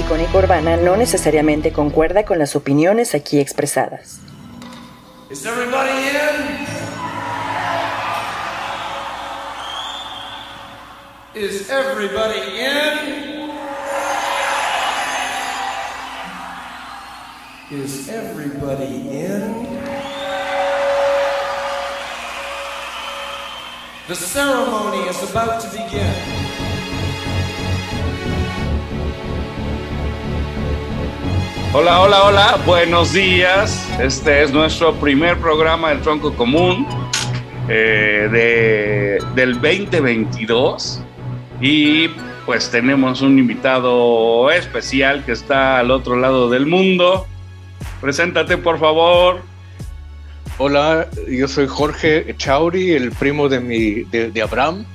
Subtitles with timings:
[0.00, 4.20] icónica urbana no necesariamente concuerda con las opiniones aquí expresadas.
[5.30, 6.66] Is everybody in?
[11.34, 13.16] Is everybody in?
[17.70, 19.66] Is everybody in?
[24.08, 26.35] The ceremony is about to begin.
[31.72, 33.86] Hola, hola, hola, buenos días.
[34.00, 36.86] Este es nuestro primer programa del Tronco Común
[37.68, 41.00] eh, de, del 2022
[41.60, 42.08] y
[42.46, 47.26] pues tenemos un invitado especial que está al otro lado del mundo.
[48.00, 49.42] Preséntate por favor.
[50.58, 54.86] Hola, yo soy Jorge Chauri, el primo de mi de, de Abraham.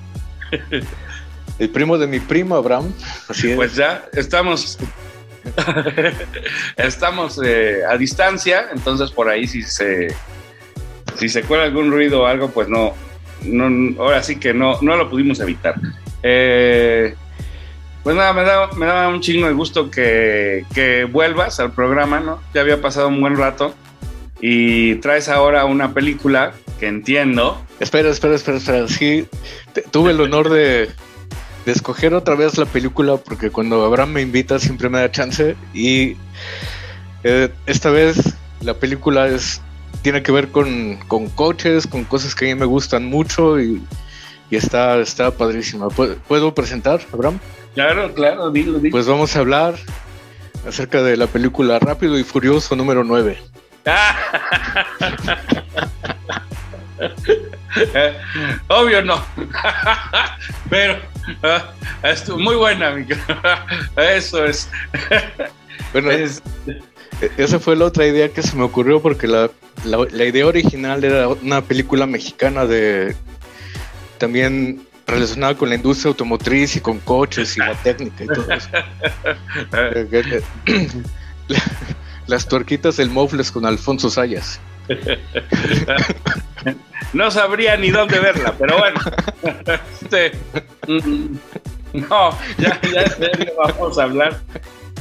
[1.59, 2.91] el primo de mi primo Abraham.
[3.27, 3.55] Así es.
[3.55, 4.79] Pues ya estamos
[6.77, 10.13] estamos eh, a distancia, entonces por ahí si se
[11.17, 12.93] si se cuela algún ruido o algo, pues no,
[13.99, 15.75] ahora sí que no, no lo pudimos evitar.
[16.23, 17.15] Eh,
[18.03, 22.19] pues nada, me da, me da un chingo de gusto que, que vuelvas al programa,
[22.19, 22.41] ¿no?
[22.53, 23.75] Ya había pasado un buen rato
[24.39, 27.61] y traes ahora una película que entiendo.
[27.79, 28.87] Espera, espera, espera, espera.
[28.87, 29.27] Sí,
[29.91, 30.89] tuve el honor de,
[31.65, 35.55] de escoger otra vez la película porque cuando Abraham me invita siempre me da chance
[35.73, 36.15] y
[37.23, 39.61] eh, esta vez la película es
[40.01, 43.81] tiene que ver con, con coches, con cosas que a mí me gustan mucho y,
[44.49, 45.89] y está, está padrísima.
[45.89, 47.39] ¿Puedo, ¿Puedo presentar, Abraham?
[47.75, 48.91] Claro, claro, dilo, dilo.
[48.91, 49.75] Pues vamos a hablar
[50.67, 53.37] acerca de la película Rápido y Furioso número 9.
[57.01, 58.17] Eh,
[58.67, 59.23] Obvio no.
[60.69, 60.97] Pero
[61.43, 61.71] ah,
[62.03, 63.15] estuvo muy buena, amigo.
[63.97, 64.69] Eso es.
[65.93, 66.41] Bueno, Es-
[67.21, 69.49] E- Esa fue la otra idea que se me ocurrió porque la,
[69.85, 73.15] la- la idea original era una película mexicana de
[74.17, 78.69] también relacionada con la industria automotriz y con coches y la técnica y todo eso.
[79.73, 80.41] Eh, que-
[81.47, 81.61] la-
[82.27, 84.59] Las tuerquitas del Mofles con Alfonso Sayas.
[87.13, 88.99] No sabría ni dónde verla, pero bueno.
[90.01, 90.31] Este,
[91.93, 94.39] no, ya, ya en serio vamos a hablar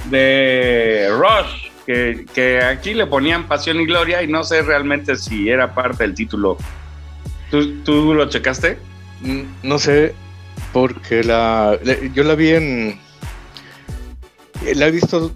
[0.07, 5.49] de Rush, que, que aquí le ponían Pasión y Gloria y no sé realmente si
[5.49, 6.57] era parte del título.
[7.51, 8.79] ¿Tú, tú lo checaste?
[9.21, 10.15] Mm, No sé,
[10.73, 13.01] porque la, la- yo la vi en...
[14.75, 15.33] La he visto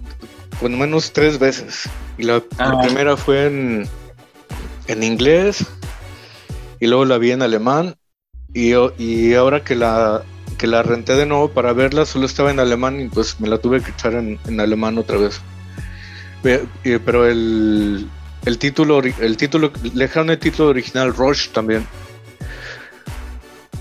[0.59, 1.89] cuando menos tres veces.
[2.17, 2.81] Y la, la Ah.
[2.83, 3.89] primera fue en,
[4.87, 5.65] en inglés
[6.79, 7.95] y luego la vi en alemán.
[8.53, 10.23] Y, y ahora que la,
[10.57, 13.57] que la renté de nuevo para verla, solo estaba en alemán y pues me la
[13.57, 15.41] tuve que echar en, alemán otra vez.
[16.41, 18.07] Pero el,
[18.45, 21.85] el título, el título, le dejaron el título original Rush también.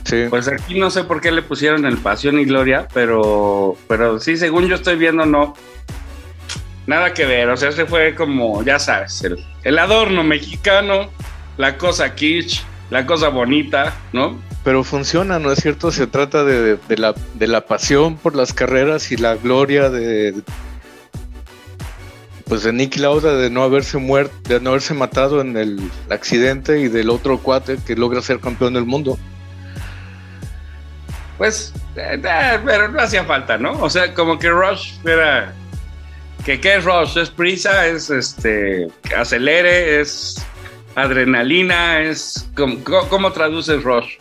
[0.05, 0.25] Sí.
[0.29, 4.37] Pues aquí no sé por qué le pusieron el Pasión y Gloria, pero, pero sí,
[4.37, 5.55] según yo estoy viendo, no.
[6.87, 11.11] Nada que ver, o sea, ese fue como, ya sabes, el, el adorno mexicano,
[11.57, 14.39] la cosa kitsch, la cosa bonita, ¿no?
[14.65, 15.91] Pero funciona, ¿no es cierto?
[15.91, 20.35] Se trata de, de la, de la pasión por las carreras y la gloria de
[22.47, 26.81] pues de Nicky Lauda de no haberse muerto, de no haberse matado en el accidente
[26.81, 29.19] y del otro cuate que logra ser campeón del mundo.
[31.39, 33.73] Pues, eh, eh, pero no hacía falta, ¿no?
[33.81, 35.53] O sea, como que Rush era.
[36.45, 37.17] Que ¿Qué es Rush?
[37.19, 38.89] Es prisa, es este.
[39.17, 40.45] acelere, es
[40.95, 42.49] adrenalina, es.
[42.55, 42.77] ¿Cómo,
[43.09, 44.17] cómo- traduces Rush?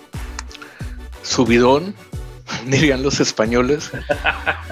[1.21, 1.95] Subidón,
[2.65, 3.91] dirían los españoles.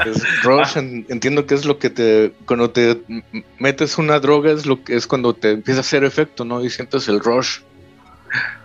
[0.06, 3.01] Es rush, en- entiendo que es lo que te, cuando te
[3.59, 6.63] metes una droga es lo que es cuando te empieza a hacer efecto, ¿no?
[6.63, 7.59] Y sientes el rush.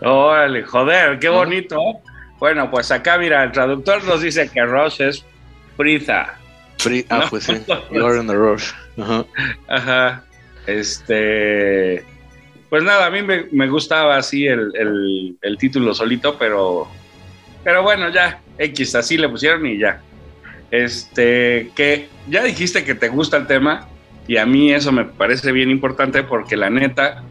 [0.01, 1.35] Órale, joder, qué ¿No?
[1.35, 1.77] bonito.
[2.39, 5.25] Bueno, pues acá, mira, el traductor nos dice que Rush es
[5.77, 6.35] prisa.
[6.83, 7.31] Pri- ah, No.
[7.31, 7.55] pues sí,
[7.91, 8.71] you're in the rush.
[8.99, 9.25] Ajá.
[9.69, 10.25] Ajá.
[10.67, 12.05] Este.
[12.69, 16.89] Pues nada, a mí me, me gustaba así el, el- el título solito, pero.
[17.65, 20.01] Pero bueno, ya, X, así le pusieron y ya.
[20.71, 23.89] Este, que ya dijiste que te gusta el tema,
[24.29, 27.23] y a mí eso me parece bien importante porque la neta,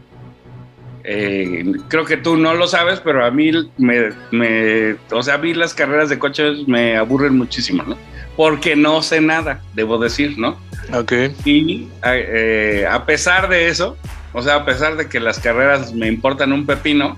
[1.04, 5.38] eh, creo que tú no lo sabes, pero a mí me, me, o sea, a
[5.38, 7.96] mí las carreras de coches me aburren muchísimo, ¿no?
[8.36, 10.58] Porque no sé nada, debo decir, ¿no?
[10.92, 11.12] Ok.
[11.44, 13.96] Y eh, a pesar de eso,
[14.32, 17.16] o sea, a pesar de que las carreras me importan un pepino,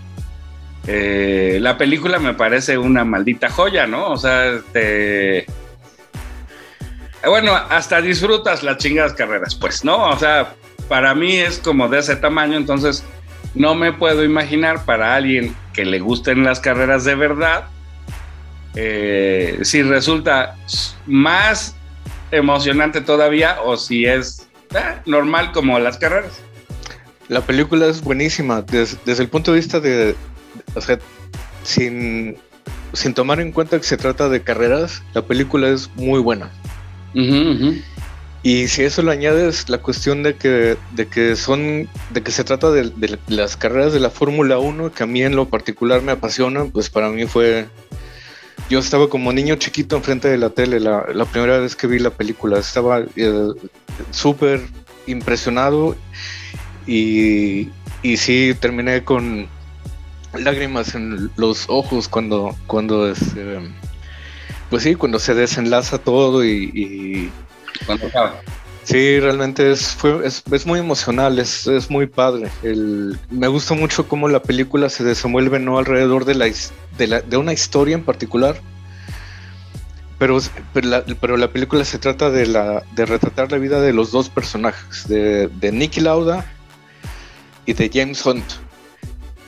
[0.86, 4.08] eh, la película me parece una maldita joya, ¿no?
[4.10, 5.46] O sea, este, Eh,
[7.26, 10.08] Bueno, hasta disfrutas las chingadas carreras, pues, ¿no?
[10.10, 10.54] O sea,
[10.88, 13.04] para mí es como de ese tamaño, entonces
[13.54, 17.64] no me puedo imaginar para alguien que le gusten las carreras de verdad,
[18.80, 20.54] eh, si resulta
[21.06, 21.74] más
[22.30, 26.38] emocionante todavía o si es eh, normal como las carreras.
[27.28, 30.14] La película es buenísima des- desde el punto de vista de,
[30.76, 30.98] o sea,
[31.64, 32.36] sin,
[32.92, 36.48] sin tomar en cuenta que se trata de carreras, la película es muy buena.
[38.44, 42.44] Y si eso le añades la cuestión de que, de que son, de que se
[42.44, 46.00] trata de, de las carreras de la Fórmula 1, que a mí en lo particular
[46.02, 47.66] me apasionan, pues para mí fue.
[48.68, 52.10] Yo estaba como niño chiquito enfrente de la tele la, primera vez que vi la
[52.10, 52.58] película.
[52.58, 53.48] Estaba eh,
[54.10, 54.60] súper
[55.06, 55.96] impresionado
[56.86, 57.68] y,
[58.02, 59.46] y sí terminé con
[60.34, 63.58] lágrimas en los ojos cuando, cuando este,
[64.68, 67.30] pues sí, cuando se desenlaza todo y- y
[67.86, 68.34] Cuando acaba.
[68.88, 72.48] Sí, realmente es, fue, es, muy emocional, es, es muy padre.
[73.28, 76.46] Me gusta mucho cómo la película se desenvuelve no alrededor de, la,
[76.96, 78.58] de, la- de una historia en particular,
[80.18, 80.38] pero,
[80.72, 85.06] pero la película se trata de, la, de retratar la vida de los dos personajes,
[85.06, 86.50] de, de Nicky Lauda
[87.66, 88.44] y de James Hunt,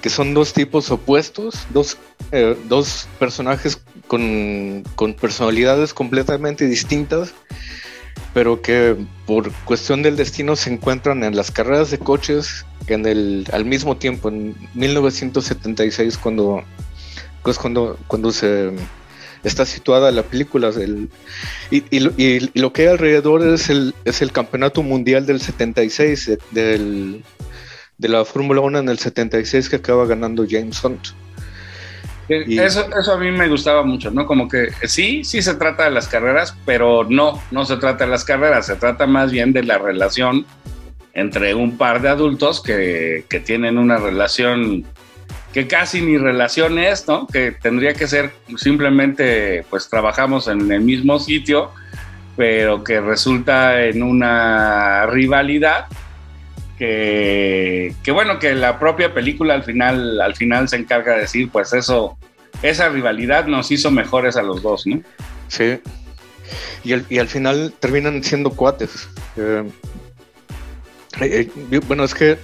[0.03, 1.97] que son dos tipos opuestos, dos,
[2.31, 7.33] eh, dos personajes con, con personalidades completamente distintas
[8.35, 8.97] pero que
[9.27, 13.97] por cuestión del destino se encuentran en las carreras de coches en el, al mismo
[13.97, 16.63] tiempo, en 1976, cuando,
[17.43, 18.71] pues cuando, cuando se
[19.45, 20.69] está situada la película.
[20.69, 21.09] el-
[21.71, 22.01] y, y
[22.59, 27.25] lo- que hay alrededor es el, es el campeonato mundial del 76, de, del,
[27.99, 31.01] de la Fórmula 1 en el 76 que acaba ganando James Hunt.
[32.31, 34.25] Y- Eso, eso a mí me gustaba mucho, ¿no?
[34.27, 38.11] Como que sí, sí se trata de las carreras, pero no, no se trata de
[38.11, 40.47] las carreras, se trata más bien de la relación
[41.13, 44.85] entre un par de adultos que, que tienen una relación
[45.53, 47.27] que casi ni relación es, ¿no?
[47.27, 51.73] Que tendría que ser simplemente, pues trabajamos en el mismo sitio,
[52.37, 55.87] pero que resulta en una rivalidad
[56.81, 61.75] que, bueno, que la propia película al final, al final se encarga de decir, pues
[61.75, 62.17] eso,
[62.63, 65.03] esa rivalidad nos hizo mejores a los dos, ¿no?
[65.49, 65.79] Sí.
[66.83, 69.11] Y al, final terminan siendo cuates.
[69.37, 69.69] Eh,
[71.21, 72.39] eh, yo- bueno, es que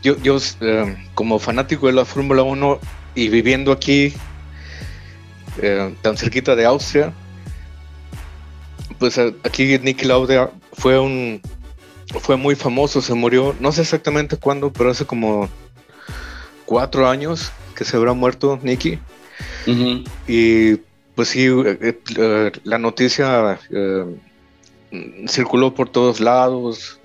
[0.00, 2.78] yo, yo eh, como fanático de la Fórmula 1
[3.16, 4.14] y viviendo aquí,
[5.60, 7.12] eh, tan cerquita de Austria,
[9.00, 11.42] pues eh, aquí Nicky Lauda fue un
[12.20, 15.48] fue muy famoso, se murió, no sé exactamente cuándo, pero hace como
[16.64, 18.98] cuatro años que se habrá muerto Nicky.
[20.26, 20.76] Y
[21.14, 24.16] pues sí, eh, eh, la noticia eh,
[25.26, 26.98] circuló por todos lados,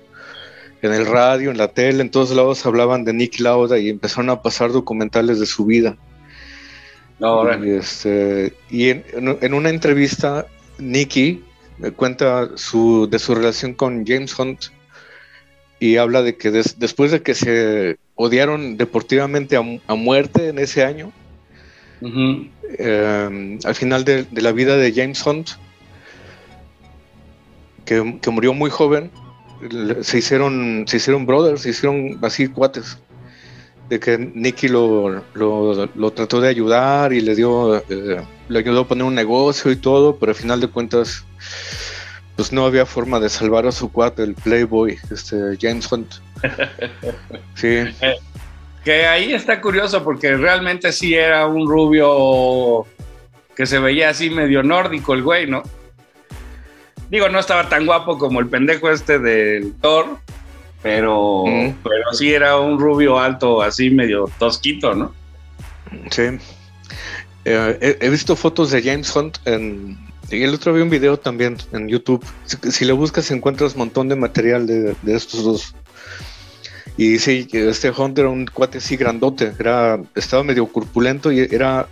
[0.82, 4.30] en el radio, en la tele, en todos lados hablaban de Nicky Lauda y empezaron
[4.30, 5.96] a pasar documentales de su vida.
[7.20, 10.46] Y, este, y en, una entrevista,
[10.78, 11.42] Nicky
[11.82, 14.66] eh, cuenta su, de su relación con James Hunt
[15.80, 20.58] y habla de que des- después de que se odiaron deportivamente a, a muerte en
[20.58, 21.12] ese año,
[22.78, 25.50] eh, al final de, de la vida de James Hunt,
[27.84, 29.10] que, que murió muy joven,
[30.02, 32.98] se hicieron, se hicieron brothers, se hicieron así cuates.
[33.88, 38.80] De que Nicky lo, lo, lo trató de ayudar y le dio, eh, le ayudó
[38.82, 41.24] a poner un negocio y todo, pero al final de cuentas,
[42.38, 46.06] pues no había forma de salvar a su cuate, el Playboy, este James Hunt.
[47.56, 47.80] Sí,
[48.84, 52.86] que ahí está curioso porque realmente sí era un rubio
[53.56, 55.64] que se veía así medio nórdico el güey, ¿no?
[57.10, 60.18] Digo, no estaba tan guapo como el pendejo este del Thor,
[60.80, 61.74] pero, Mm.
[61.82, 65.12] pero sí era un rubio alto, así medio tosquito, ¿no?
[66.12, 66.38] Sí.
[67.44, 71.16] Eh, he, he visto fotos de James Hunt en, y el otro vi un video
[71.18, 72.24] también en YouTube.
[72.44, 75.74] Si, si le buscas encuentras un montón de material de, de estos dos.
[76.96, 81.86] Y sí, este Hunt era un cuate así grandote, era, estaba medio corpulento y era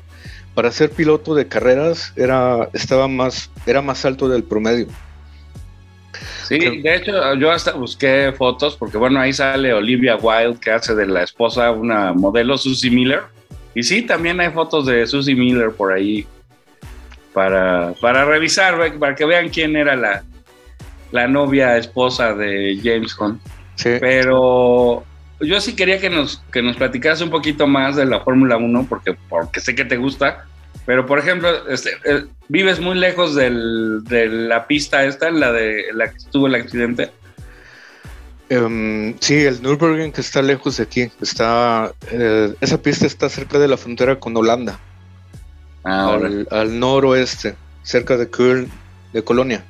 [0.54, 4.88] para ser piloto de carreras era estaba más era más alto del promedio.
[6.48, 10.70] Sí, Creo- de hecho yo hasta busqué fotos porque bueno, ahí sale Olivia Wilde que
[10.70, 13.22] hace de la esposa una modelo Susie Miller.
[13.74, 16.26] Y sí, también hay fotos de Susie Miller por ahí
[17.36, 20.24] para, para revisar, para que vean quién era la,
[21.12, 23.38] la novia esposa de James Hunt.
[23.74, 23.90] Sí.
[24.00, 25.04] Pero
[25.40, 28.86] yo sí quería que nos, que nos platicaras un poquito más de la Fórmula 1
[28.88, 30.46] porque, porque sé que te gusta.
[30.86, 35.84] Pero, por ejemplo, este, eh, vives muy lejos del- de la pista esta, la de
[35.92, 37.10] la que estuvo el accidente.
[38.48, 41.10] Em, sí, el Nürburgring que está lejos de aquí.
[41.20, 44.78] Está, eh, esa pista está cerca de la frontera con Holanda,
[45.86, 46.26] Ahora.
[46.26, 48.68] al, al noroeste, cerca de Köln,
[49.12, 49.64] de Colonia.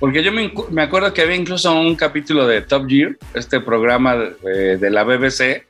[0.00, 4.16] Porque yo me, me acuerdo que había incluso un capítulo de Top Gear, este programa
[4.16, 5.64] de, de la BBC,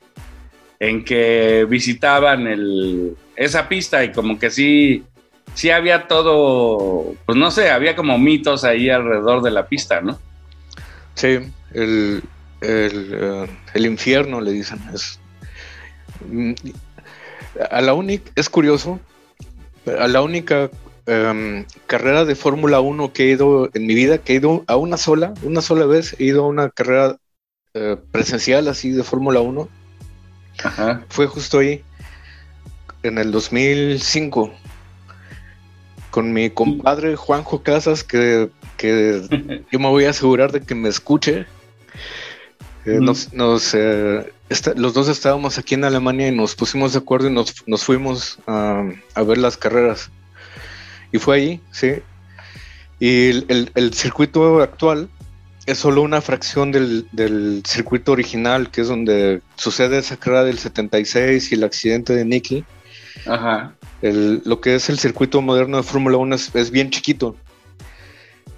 [0.81, 5.05] en que visitaban el, esa pista y como que sí,
[5.55, 10.19] sí había todo, pues no sé, había como mitos ahí alrededor de la pista, ¿no?
[11.15, 11.39] Sí,
[11.75, 12.23] el,
[12.63, 14.81] el, eh, el infierno le dicen.
[14.95, 15.19] Es,
[16.29, 16.53] Mm,
[17.71, 19.01] a la única, es curioso,
[19.85, 20.71] la única
[21.07, 24.77] em, carrera de Fórmula 1 que he ido en mi vida, que he ido a
[24.77, 27.17] una sola, una sola vez, he ido a una carrera
[27.75, 29.69] eh, presencial así de Fórmula 1,
[30.65, 31.05] Ajá.
[31.09, 31.83] fue justo ahí,
[33.03, 34.53] en el 2005,
[36.11, 40.89] con mi compadre Juanjo Casas, que, que yo me voy a asegurar de que me
[40.89, 41.47] escuche.
[42.85, 43.05] Eh, Mm.
[43.05, 44.33] nos, nos, eh,
[44.77, 48.39] los dos estábamos aquí en Alemania y nos pusimos de acuerdo y nos, nos fuimos
[48.47, 48.85] a,
[49.15, 50.11] a ver las carreras.
[51.13, 51.93] Y fue ahí, sí.
[52.99, 55.09] Y el, el- el circuito actual
[55.67, 60.59] es solo una fracción del, del circuito original, que es donde sucede esa carrera del
[60.59, 62.65] 76 y el accidente de Nicky.
[63.27, 63.75] Ajá.
[64.03, 67.37] El- lo que es el circuito moderno de Fórmula 1 es, es bien chiquito.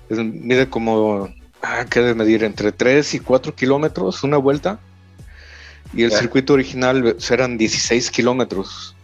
[0.08, 1.28] Es- mide como,
[1.64, 2.44] ah, ¿qué debe medir?
[2.44, 4.78] Entre 3 y 4 kilómetros, una vuelta.
[5.92, 8.94] Y el circuito original eh, eran 16 kilómetros.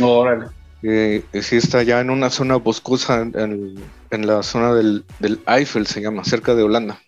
[0.00, 0.46] Órale.
[0.82, 3.74] Eh, y sí está ya en una zona boscosa, en, en-
[4.12, 6.98] en la zona del, del Eifel, se llama, cerca de Holanda.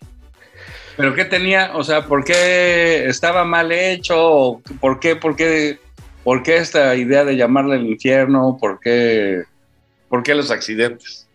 [0.95, 1.71] ¿Pero qué tenía?
[1.75, 4.15] O sea, ¿por qué estaba mal hecho?
[4.17, 5.79] ¿O ¿Por qué, por qué,
[6.23, 8.57] por qué esta idea de llamarle el infierno?
[8.61, 9.43] ¿Por qué,
[10.07, 11.27] por qué los accidentes?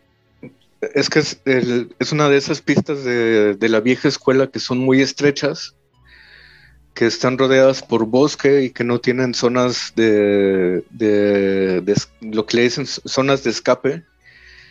[0.94, 4.60] Es que es, el- es una de esas pistas de, de la vieja escuela que
[4.60, 5.74] son muy estrechas,
[6.94, 11.82] que están rodeadas por bosque y que no tienen zonas de, de-
[12.20, 14.02] lo que le dicen zonas de escape.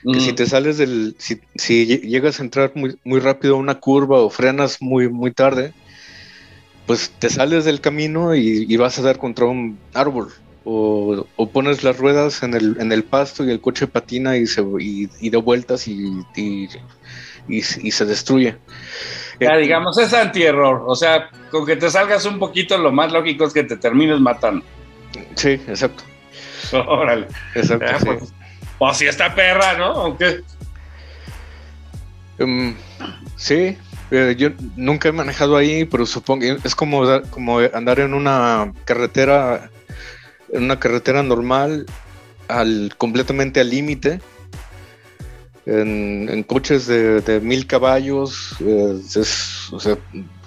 [0.03, 0.21] Que Mm.
[0.21, 3.79] si te sales del, si, si lle- llegas a entrar muy, muy rápido a una
[3.79, 5.73] curva o frenas muy, muy tarde,
[6.85, 10.31] pues te sales del camino y, y vas a dar contra un árbol.
[10.69, 14.45] O, o pones las ruedas en el, en el pasto y el coche patina y,
[14.47, 16.67] se, y, y da vueltas y, y,
[17.47, 18.57] y se- destruye.
[19.39, 20.83] Ya, Eh, digamos, es antierror.
[20.85, 24.19] O sea, con que te salgas un poquito, lo más lógico es que te termines
[24.19, 24.65] matando.
[25.35, 26.03] Sí, exacto.
[26.73, 27.27] Órale.
[27.55, 28.05] exacto Ah, sí.
[28.05, 28.33] pues,
[28.79, 29.85] o si está perra, ¿no?
[29.85, 30.41] Aunque.
[32.39, 32.75] Em,
[33.37, 33.77] sí,
[34.11, 39.71] eh, yo nunca he manejado ahí, pero supongo es como, como andar en una carretera,
[40.51, 41.85] en una carretera normal,
[42.47, 44.21] al completamente al límite,
[45.65, 49.97] en, coches de, mil caballos, es- o sea,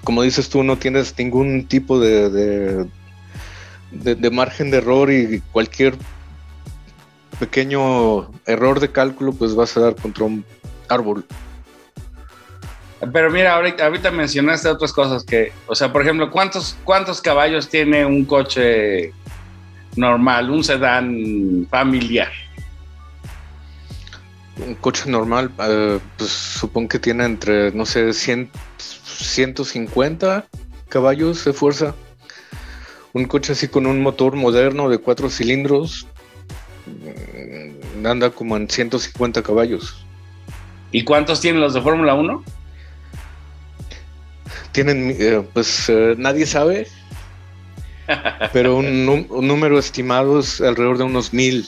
[0.02, 2.86] como dices tú, no tienes ningún tipo de-
[4.14, 5.94] de margen de error y cualquier
[7.38, 10.44] pequeño error de cálculo, pues vas a dar contra un
[10.88, 11.24] árbol.
[13.12, 17.68] Pero mira, ahorita, ahorita mencionaste otras cosas que, o sea, por ejemplo, ¿cuántos, ¿cuántos caballos
[17.68, 19.12] tiene un coche
[19.96, 22.30] normal, un sedán familiar?
[24.66, 30.46] Un coche normal, eh, pues supongo que tiene entre, no sé, 100, 150
[30.88, 31.94] caballos de fuerza.
[33.12, 36.06] Un coche así con un motor moderno de cuatro cilindros
[36.86, 40.04] mm, anda como en 150 caballos.
[40.92, 42.44] ¿Y cuántos tienen los de Fórmula 1?
[44.72, 46.86] Tienen, eh, pues eh, nadie sabe,
[48.52, 51.66] pero un, nú- un número estimado es alrededor de unos mil.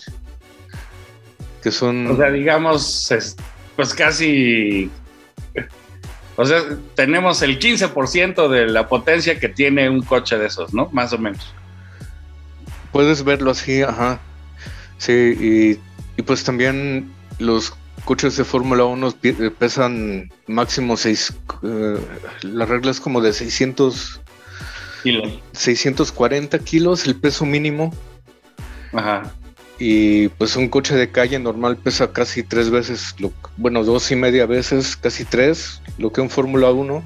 [1.62, 2.06] Que son...
[2.08, 3.37] O sea, digamos, es-
[3.76, 4.90] pues casi.
[6.37, 6.61] O sea,
[6.94, 10.88] tenemos el 15% de la potencia que tiene un coche de esos, ¿no?
[10.92, 11.52] Más o menos.
[12.90, 14.18] Puedes verlo así, ajá.
[14.99, 15.78] Sí, y,
[16.20, 21.34] y pues también los coches de Fórmula 1 pi- eh, pesan máximo 6,
[22.42, 24.20] la regla es como de 600,
[25.02, 25.32] Kilos.
[25.52, 27.92] 640 kilos, el peso mínimo,
[28.92, 29.32] Ajá.
[29.78, 34.16] y pues un coche de calle normal pesa casi tres veces, lo, bueno, dos y
[34.16, 37.02] media veces, casi tres, lo que un Fórmula 1.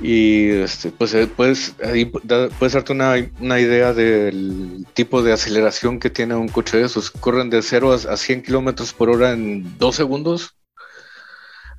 [0.00, 5.98] Y este, pues puedes, ahí da- puedes darte una, una idea del tipo de aceleración
[5.98, 7.10] que tiene un coche de esos.
[7.10, 10.54] Corren de 0 a, a 100 kilómetros por hora en dos segundos.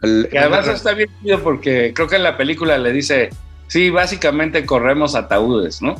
[0.01, 1.09] El- Que además está bien
[1.41, 3.29] porque creo que en la película le dice,
[3.69, 5.95] sí, básicamente corremos ataúdes, ¿no?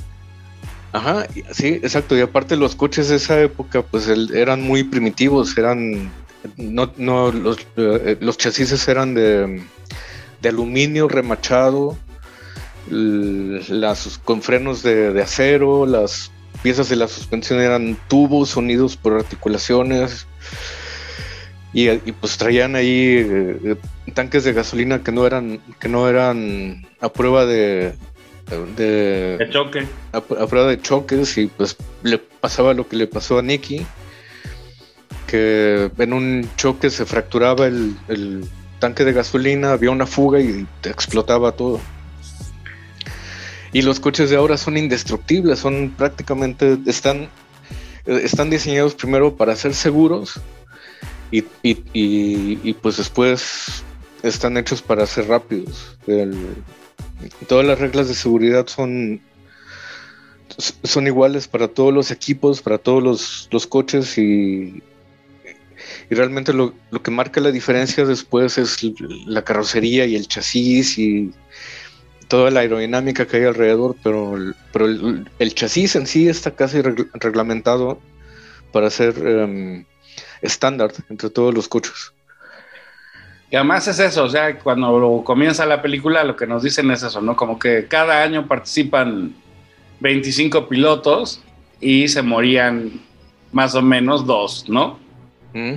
[0.91, 2.17] Ajá, sí, exacto.
[2.17, 6.11] Y aparte los coches de esa época, pues eran muy primitivos, eran,
[6.57, 9.63] no, no, los, eh, los chasis eran de,
[10.41, 11.97] de aluminio remachado,
[12.89, 16.31] las con frenos de, de acero, las
[16.63, 20.27] piezas de la suspensión eran tubos unidos por articulaciones.
[21.71, 23.75] Y, pues traían ahí eh,
[24.11, 27.93] tanques de gasolina que no eran, que no eran a prueba de,
[28.77, 29.85] de, De choque.
[30.13, 33.85] a, a prueba de choques y pues le pasaba lo que le pasó a Nicky,
[35.27, 38.45] que en un choque se fracturaba el, el
[38.79, 41.79] tanque de gasolina, había una fuga y explotaba todo.
[43.71, 47.29] Y los coches de ahora son indestructibles, son prácticamente, están,
[48.07, 50.39] están diseñados primero para ser seguros
[51.29, 53.83] y, y- y- y, pues después
[54.23, 55.97] están hechos para ser rápidos.
[57.47, 59.21] Todas las reglas de seguridad son
[60.83, 64.81] son iguales para todos los equipos, para todos los, coches y,
[66.09, 68.77] y realmente lo, lo que marca la diferencia después es
[69.25, 71.31] la carrocería y el chasis y
[72.27, 74.35] toda la aerodinámica que hay alrededor, pero,
[74.71, 77.99] pero el, chasis en sí está casi regl- reglamentado
[78.71, 79.85] para ser em,
[80.41, 82.13] estándar entre todos los coches.
[83.51, 87.01] Y además es eso, o sea, cuando comienza la película lo que nos dicen es
[87.01, 87.35] eso, ¿no?
[87.35, 89.33] Como que cada año participan
[90.01, 91.41] 25 pilotos
[91.79, 93.01] y se morían
[93.51, 94.99] más o menos dos, ¿no?
[95.53, 95.75] ¿Mm?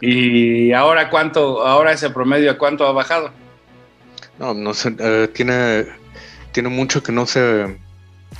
[0.00, 3.32] Y ahora cuánto, ahora ese promedio a cuánto ha bajado.
[4.38, 5.86] No, no sé, eh, tiene,
[6.52, 7.76] tiene mucho que no se,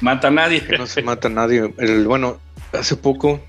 [0.01, 0.65] Mata a nadie.
[0.65, 1.75] que no se mata a nadie.
[1.79, 2.39] El, bueno,
[2.73, 3.41] hace poco,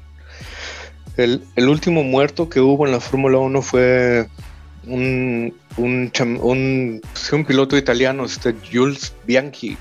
[1.18, 4.28] el, el último muerto que hubo en la Fórmula 1 fue
[4.90, 9.78] un, un, un, un piloto italiano, este Jules Bianchi,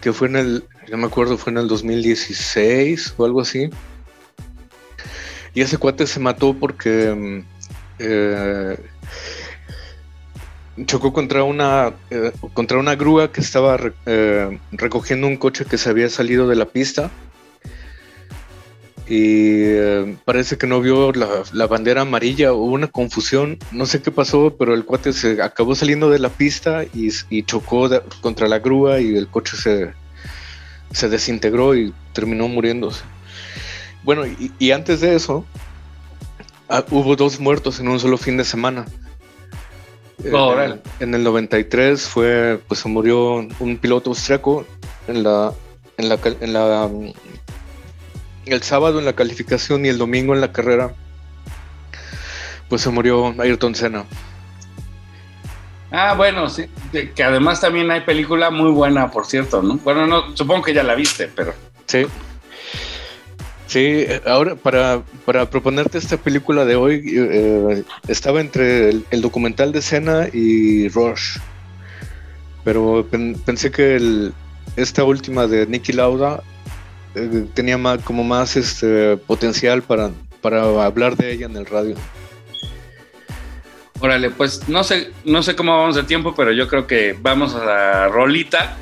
[0.00, 3.70] que fue en el, no me acuerdo, fue en el 2016 o algo así.
[5.54, 7.44] Y ese cuate se mató porque mm,
[7.98, 8.76] eh,
[10.86, 15.90] chocó contra una eh, contra una grúa que estaba eh, recogiendo un coche que se
[15.90, 17.10] había salido de la pista
[19.14, 24.00] y eh, parece que no vio la, la bandera amarilla hubo una confusión no sé
[24.00, 28.00] qué pasó pero el cuate se acabó saliendo de la pista y, y chocó de-
[28.22, 29.92] contra la grúa y el coche se
[30.92, 33.02] se desintegró y terminó muriéndose
[34.02, 35.44] bueno y, y antes de eso
[36.70, 38.86] ah, hubo dos muertos en un solo fin de semana
[40.24, 40.80] en Oh, el- órale.
[41.00, 44.64] en el 93 fue, pues se murió un piloto austriaco
[45.08, 45.52] en la,
[45.98, 46.88] en la, cal- en la,
[48.46, 50.92] el sábado en la calificación y el domingo en la carrera,
[52.68, 54.04] pues se murió Ayrton Senna.
[55.90, 56.66] Ah, bueno, sí,
[57.14, 59.76] que además también hay película muy buena, por cierto, ¿no?
[59.78, 61.54] Bueno, no, supongo que ya la viste, pero
[61.86, 62.06] Sí.
[63.66, 69.72] Sí, ahora para, para proponerte esta película de hoy, eh, estaba entre el, el documental
[69.72, 71.38] de Senna y Rush.
[72.64, 74.34] Pero pen- pensé que el-
[74.76, 76.42] esta última de Nicky Lauda
[77.14, 81.96] eh, tenía más, como más este, potencial para, para hablar de ella en el radio.
[84.00, 87.54] órale, pues no sé, no sé cómo vamos de tiempo, pero yo creo que vamos
[87.54, 88.76] a la rolita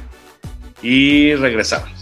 [0.82, 1.99] y regresamos.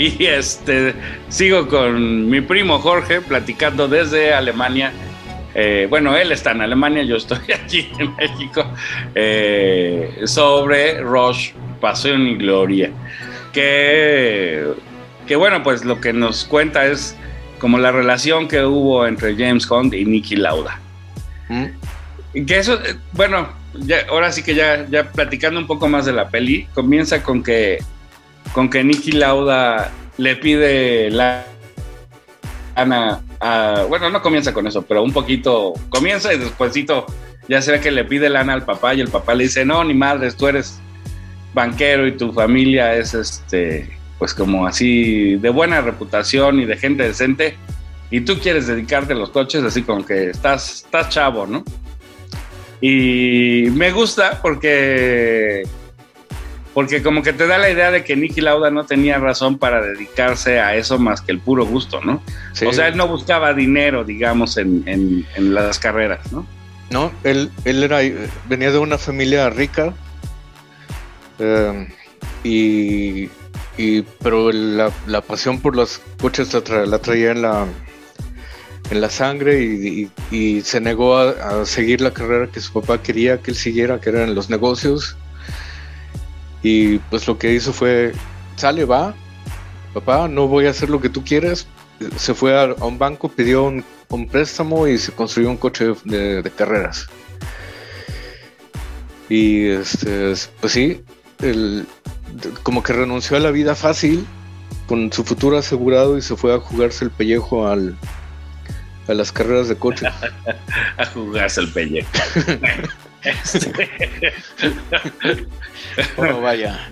[0.00, 0.94] Y este
[1.28, 4.92] sigo con mi primo Jorge platicando desde Alemania.
[5.54, 8.64] Eh, bueno, él está en Alemania, yo estoy aquí en México.
[9.14, 12.90] eh, sobre Rush, Pasión y Gloria.
[13.52, 14.72] Que,
[15.26, 17.14] que bueno, pues lo que nos cuenta es
[17.58, 20.80] como la relación que hubo entre James Hunt y Nicky Lauda.
[21.48, 22.44] ¿Mm?
[22.46, 26.12] Que eso, eh, bueno, ya, ahora sí que ya, ya platicando un poco más de
[26.12, 27.80] la peli, comienza con que,
[28.52, 31.44] con que Nicky Lauda le pide la
[32.76, 37.06] lana a, bueno, no comienza con eso, pero un poquito, comienza y despuésito
[37.48, 39.94] ya será que le pide lana al papá y el papá le dice, no, ni
[39.94, 40.78] madres, tú eres
[41.52, 47.02] banquero y tu familia es este, pues como así de buena reputación y de gente
[47.02, 47.56] decente
[48.10, 51.64] y tú quieres dedicarte a los coches así como que estás, estás chavo, ¿no?
[52.80, 55.64] Y me gusta porque
[56.74, 59.80] porque como que te da la idea de que Nicky Lauda no tenía razón para
[59.82, 62.22] dedicarse a eso más que el puro gusto, ¿no?
[62.52, 62.66] Sí.
[62.66, 66.46] O sea, él no buscaba dinero, digamos, en, en- en las carreras, ¿no?
[66.90, 67.98] No, él, él era,
[68.48, 69.92] venía de una familia rica,
[71.38, 71.88] eh,
[72.44, 73.28] y,
[73.76, 77.66] y- pero la, la pasión por los coches la, tra- la traía en la,
[78.90, 81.30] en la sangre y, y- y se negó a,
[81.62, 85.16] a seguir la carrera que su papá quería que él siguiera, que eran los negocios.
[86.62, 88.12] Y pues lo que hizo fue,
[88.56, 89.14] sale, va,
[89.94, 91.66] papá, no voy a hacer lo que tú quieres.
[92.16, 95.92] Se fue a, a un banco, pidió un, un préstamo y se construyó un coche
[96.04, 97.06] de, de carreras.
[99.28, 101.02] Y este, pues sí,
[101.40, 101.86] el-
[102.62, 104.24] como que renunció a la vida fácil
[104.86, 107.96] con su futuro asegurado y se fue a jugarse el pellejo al,
[109.08, 110.06] a las carreras de coche.
[110.98, 112.08] A jugarse el pellejo.
[113.22, 114.32] Este,
[116.16, 116.90] Bueno, vaya.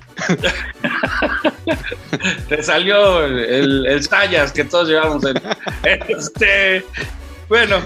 [2.48, 5.40] te salió el, el Sayas que todos llevamos en.
[6.08, 6.84] Este,
[7.48, 7.76] bueno,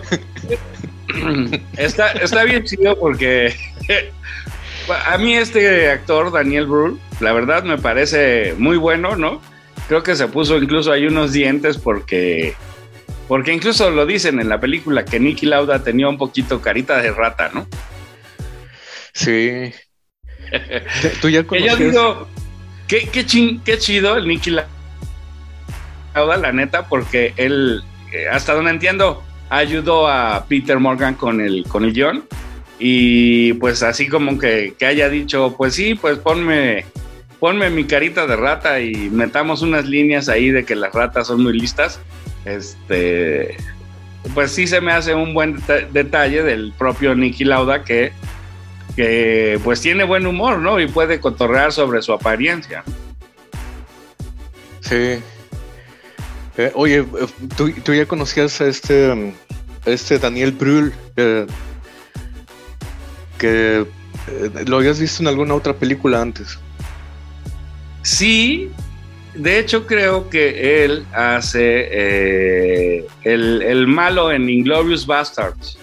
[1.77, 3.55] está, está bien chido porque
[5.07, 9.41] a mí este actor, Daniel Brühl, la verdad me parece muy bueno, ¿no?
[9.89, 12.55] Creo que se puso incluso ahí unos dientes porque.
[13.29, 17.13] Porque incluso lo dicen en la película que Nicky Lauda tenía un poquito carita de
[17.13, 17.67] rata, ¿no?
[19.13, 19.73] Sí.
[21.21, 22.29] Tú ya Que yo digo,
[22.89, 24.51] qué, qué, chin- qué chido el Nicky
[26.15, 31.65] Lauda, la neta, porque él, eh, hasta donde entiendo, ayudó a Peter Morgan con el,
[31.69, 32.25] con el guion.
[32.79, 36.85] Y pues así como que, que haya dicho, pues sí, pues ponme,
[37.39, 41.43] ponme mi carita de rata y metamos unas líneas ahí de que las ratas son
[41.45, 42.01] muy listas.
[42.45, 43.57] Este,
[44.35, 48.13] pues sí se me hace un buen deta- detalle del propio Nicky Lauda que
[48.97, 50.81] que pues tiene buen humor, ¿no?
[50.81, 52.85] Y puede cotorrear sobre su apariencia.
[54.81, 55.21] Sí.
[56.59, 57.05] Eh, oye, eh,
[57.57, 59.33] ¿tú, tú ya conocías a este, mm,
[59.87, 61.47] este Daniel Brühl, eh,
[63.39, 63.87] que
[64.29, 66.59] eh, lo habías visto en alguna otra película antes.
[68.03, 68.71] Sí,
[69.35, 75.79] de hecho creo que él hace eh, el, el malo en Inglorious Bastards.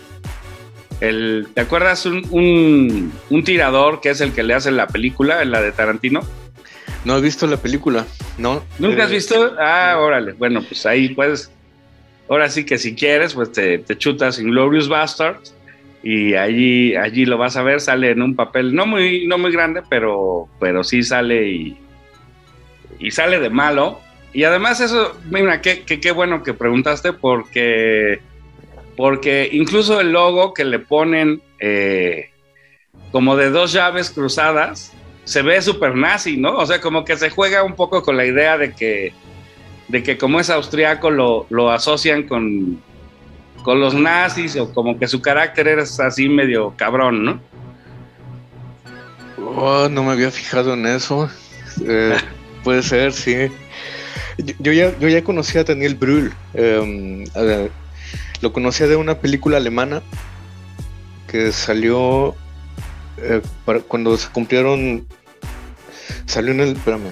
[1.02, 5.42] El, ¿Te acuerdas un, un, un tirador que es el que le hace la película,
[5.42, 6.22] en la de Tarantino?
[7.06, 8.06] No he visto la película,
[8.38, 8.64] ¿no?
[8.80, 9.56] ¿Nunca has Eh, visto?
[9.60, 10.34] Ah, órale.
[10.34, 11.52] Bueno, pues ahí puedes.
[12.28, 15.56] Ahora sí que si quieres, pues te, te chutas Inglorious Bastards
[16.04, 17.80] y allí, allí lo vas a ver.
[17.80, 21.78] Sale en un papel no muy, no muy grande, pero, pero sí sale y,
[23.00, 24.02] y sale de malo.
[24.34, 28.20] Y además, eso, mira, qué, qué, qué bueno que preguntaste, porque,
[29.00, 32.32] porque incluso el logo que le ponen eh,
[33.14, 34.92] como de dos llaves cruzadas
[35.24, 36.58] se ve súper nazi, ¿no?
[36.58, 39.14] O sea, como que se juega un poco con la idea de que,
[39.88, 42.82] de que como es austriaco lo, lo asocian con,
[43.64, 47.40] con los nazis o como que su carácter es así medio cabrón, ¿no?
[49.38, 51.30] Oh, no me había fijado en eso.
[51.88, 52.18] Eh,
[52.66, 53.48] puede ser, sí.
[54.40, 56.34] Yo, yo ya, yo ya conocía a Daniel Brühl.
[56.54, 57.70] eh,
[58.41, 60.02] lo conocía de una película alemana
[61.28, 62.36] que salió
[63.17, 65.06] eh, para- cuando se cumplieron.
[66.25, 66.69] Salió en el.
[66.73, 67.10] Espérame,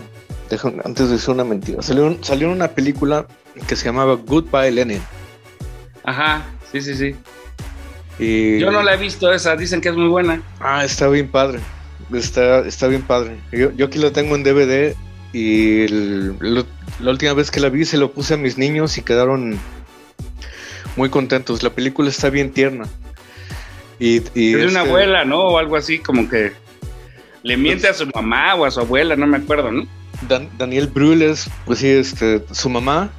[0.49, 1.81] déjame- antes de decir una mentira.
[1.81, 3.27] Salió, salió en una película
[3.67, 5.01] que se llamaba Goodbye Lenin.
[6.03, 7.15] Ajá, sí, sí, sí.
[8.19, 10.41] Y, Yo no la he visto esa, dicen que es muy buena.
[10.59, 11.59] Ah, está bien padre.
[12.13, 13.37] Está, está bien padre.
[13.51, 14.95] Yo, yo aquí lo tengo en DVD
[15.33, 16.65] y el- lo-
[17.01, 19.59] la última vez que la vi se lo puse a mis niños y quedaron
[20.97, 21.63] muy contentos.
[21.63, 22.85] La película está bien tierna.
[23.99, 25.39] Y, y es una este- abuela, ¿no?
[25.41, 26.51] O algo así, como que
[27.43, 29.87] le miente a su mamá o a su abuela, no me acuerdo, ¿no?
[30.27, 33.09] Dan- Daniel Brühl es, pues sí, este, su mamá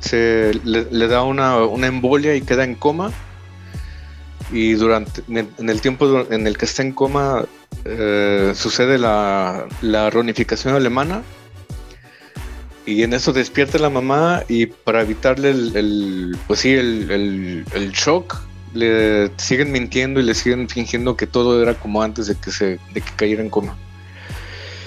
[0.00, 3.12] se le, le da una, una embolia y queda en coma.
[4.50, 7.44] Y durante en en el tiempo en el que está en coma
[7.84, 11.22] eh, sucede la, la reunificación alemana.
[12.88, 17.64] Y en eso despierta la mamá y para evitarle el, el- pues sí, el, el-
[17.74, 18.34] el shock,
[18.72, 22.78] le siguen mintiendo y le siguen fingiendo que todo era como antes de que se
[22.94, 23.76] de que cayera en coma.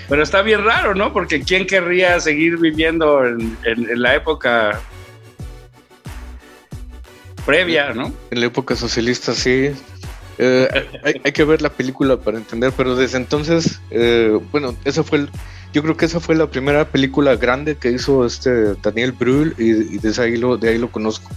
[0.09, 1.13] Pero está bien raro, ¿no?
[1.13, 4.81] Porque ¿quién querría seguir viviendo en, en- en la época
[7.45, 8.11] previa, ¿no?
[8.31, 9.71] En la época socialista, sí.
[10.37, 10.67] Eh,
[11.03, 15.27] hay, que ver la película para entender, pero desde entonces, eh, bueno, esa fue,
[15.73, 19.95] yo creo que esa fue la primera película grande que hizo este Daniel Brühl y,
[19.95, 21.29] y ahí lo, de ahí lo conozco.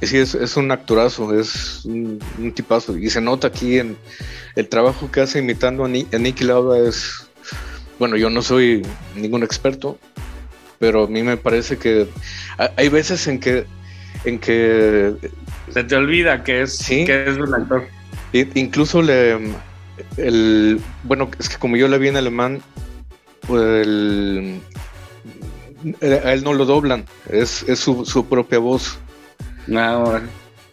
[0.00, 2.18] Y sí, es, un actorazo, es un,
[2.54, 3.98] tipazo y se nota aquí en
[4.56, 7.28] el trabajo que hace imitando a, a Nicky Lauda es,
[7.98, 8.82] bueno, yo no soy
[9.14, 9.98] ningún experto,
[10.78, 12.08] pero a mí me parece que
[12.56, 13.66] ha- hay veces en que
[14.24, 15.14] en que
[15.72, 17.04] Se te olvida que es, Sí.
[17.04, 17.86] que es un actor.
[18.54, 19.38] Incluso le,
[20.16, 22.60] el, bueno, es que como yo la vi en alemán,
[23.46, 24.60] pues el-
[26.02, 28.98] a él no lo doblan, es, es su, su propia voz.
[29.74, 30.22] Ahora,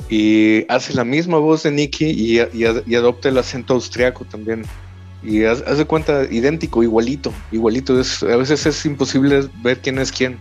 [0.10, 4.24] Y hace la misma voz de Nicky y, y ad- y adopta el acento austriaco
[4.26, 4.64] también.
[5.24, 8.00] Y haz de cuenta, idéntico, igualito, igualito.
[8.00, 10.38] Es, a veces es imposible ver quién es quién.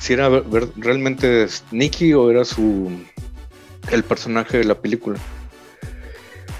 [0.00, 2.90] Si era ver- realmente Nicky o era su
[3.90, 5.18] el personaje de la película.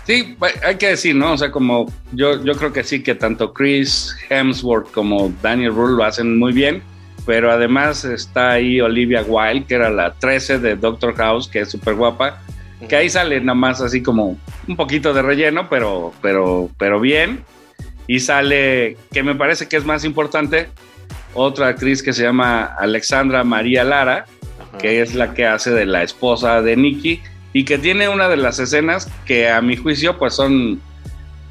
[0.06, 1.32] Sí, hay que decir, ¿no?
[1.32, 5.96] O sea, como yo, yo creo que sí, que tanto Chris Hemsworth como Daniel Brühl
[5.96, 6.80] lo hacen muy bien,
[7.26, 11.70] pero además está ahí Olivia Wilde, que era la 13 de Doctor House, que es
[11.70, 12.40] súper guapa,
[12.88, 17.44] que ahí sale nada más así como un poquito de relleno, pero, pero, pero bien.
[18.06, 20.68] Y sale, que me parece que es más importante,
[21.34, 24.26] otra actriz que se llama Alexandra María Lara,
[24.78, 27.20] que es la que hace de la esposa de Nicky
[27.52, 30.80] y que tiene una de las escenas que a mi juicio pues son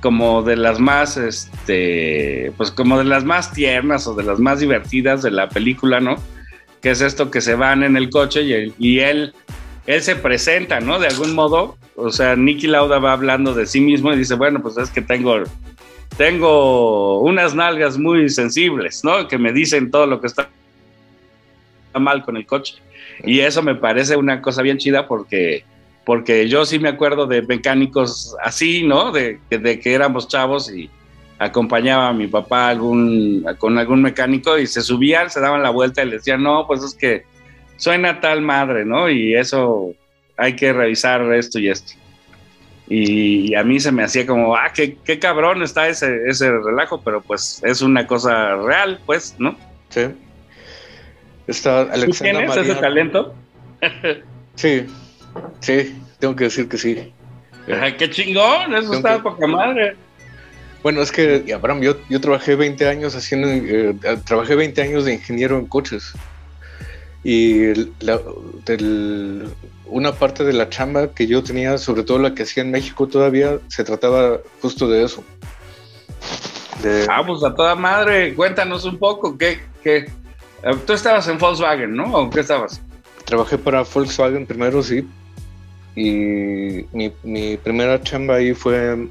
[0.02, 4.60] como de las más este pues como de las más tiernas o de las más
[4.60, 6.16] divertidas de la película, ¿no?
[6.82, 8.44] Que es esto que se van en el coche
[8.78, 9.34] y, él-
[9.88, 11.00] él se presenta, ¿no?
[11.00, 14.62] De algún modo o sea, Nicky Lauda va hablando de sí mismo y dice, bueno,
[14.62, 15.44] pues es que tengo,
[16.18, 19.28] tengo unas nalgas muy sensibles, ¿no?
[19.30, 20.50] Que me dicen todo lo que está
[21.98, 22.76] mal con el coche.
[23.24, 25.64] Y eso me parece una cosa bien chida porque,
[26.06, 29.12] porque yo sí me acuerdo de mecánicos así, ¿no?
[29.12, 30.90] De, que éramos chavos y
[31.40, 36.08] acompañaba a mi papá con algún mecánico y se subían, se daban la vuelta y
[36.08, 37.24] le decían, no, pues es que
[37.78, 39.10] suena tal madre, ¿no?
[39.10, 39.94] Y eso
[40.38, 41.94] hay que revisar esto y esto.
[42.88, 47.02] Y a mí se me hacía como, ah, qué, qué cabrón está ese, ese relajo,
[47.02, 49.58] pero pues es una cosa real, pues, ¿no?
[49.90, 50.02] Sí.
[51.48, 53.36] Está ¿Tú Alexandra tienes ese talento?
[54.56, 54.86] Sí,
[55.60, 57.12] sí, tengo que decir que sí.
[57.98, 59.96] Qué chingón, eso Tengo está que- poca madre.
[60.82, 65.14] Bueno, es que, Abraham, yo, yo trabajé 20 años haciendo, eh, trabajé 20 años de
[65.14, 66.14] ingeniero en coches.
[67.24, 68.22] Y el- la-
[68.66, 69.50] del-
[69.88, 73.08] una parte de la chamba que yo tenía, sobre todo la que hacía en México
[73.08, 75.24] todavía, se trataba justo de eso.
[76.82, 80.06] De, Ah, pues a toda madre, cuéntanos un poco, ¿qué, qué?
[80.66, 82.12] Eh, Tú estabas en Volkswagen, ¿no?
[82.14, 82.82] ¿O qué estabas?
[83.26, 85.08] Trabajé para Volkswagen primero, sí.
[85.96, 89.08] Y mi, primera chamba ahí fue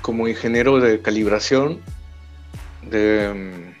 [0.00, 1.80] como ingeniero de calibración
[2.88, 3.74] de,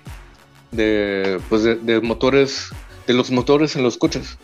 [0.72, 2.70] de, pues de, de motores,
[3.06, 4.38] de los motores en los coches.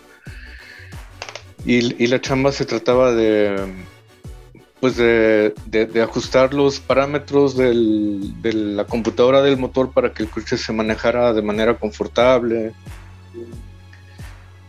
[1.64, 3.57] Y, y la chamba se trataba de,
[4.81, 10.23] pues de, de- de ajustar los parámetros del- de la computadora del motor para que
[10.23, 12.73] el coche se manejara de manera confortable,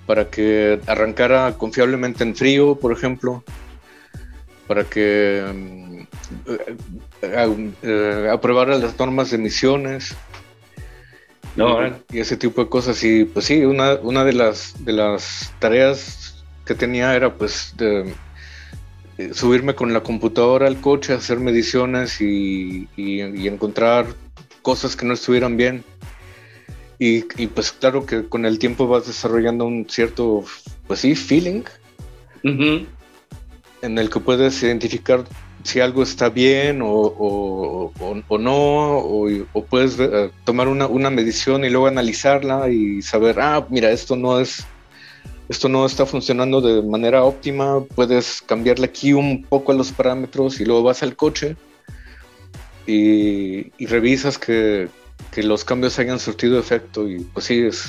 [0.05, 3.43] para que arrancara confiablemente en frío, por ejemplo,
[4.67, 5.99] para que mm,
[6.47, 6.75] eh,
[7.21, 10.15] eh, eh, aprobara las normas de emisiones
[11.55, 11.93] No, y, eh.
[12.13, 13.03] y ese tipo de cosas.
[13.03, 18.13] Y pues sí, una, una de las de las tareas que tenía era pues de,
[19.19, 24.05] eh, subirme con la computadora al coche, hacer mediciones y, y- y encontrar
[24.61, 25.83] cosas que no estuvieran bien.
[26.99, 30.43] Y, y, pues claro que con el tiempo vas desarrollando un cierto,
[30.87, 31.63] pues sí, feeling
[33.81, 35.23] en el que puedes identificar
[35.63, 40.87] si algo está bien o, o- o- o no, o, o puedes eh, tomar una,
[40.87, 44.65] una medición y luego analizarla y saber, ah, mira, esto no es,
[45.49, 50.59] esto no está funcionando de manera óptima, puedes cambiarle aquí un poco a los parámetros
[50.61, 51.55] y luego vas al coche
[52.87, 54.87] y, y revisas que,
[55.31, 57.87] que los cambios hayan surtido efecto y pues sí, es...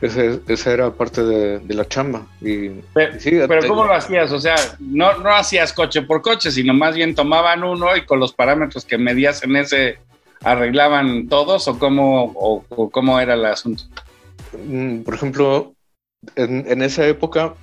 [0.00, 2.26] Ese- esa era parte de, de la chamba.
[2.40, 4.32] Y, Pero, sí, pero te- ¿cómo lo hacías?
[4.32, 8.18] O sea, no, no hacías coche por coche, sino más bien tomaban uno y con
[8.18, 9.98] los parámetros que medías en ese
[10.42, 13.84] arreglaban todos o cómo, o, o cómo era el asunto.
[14.66, 15.72] Mm, Por ejemplo,
[16.36, 17.54] en, en esa época,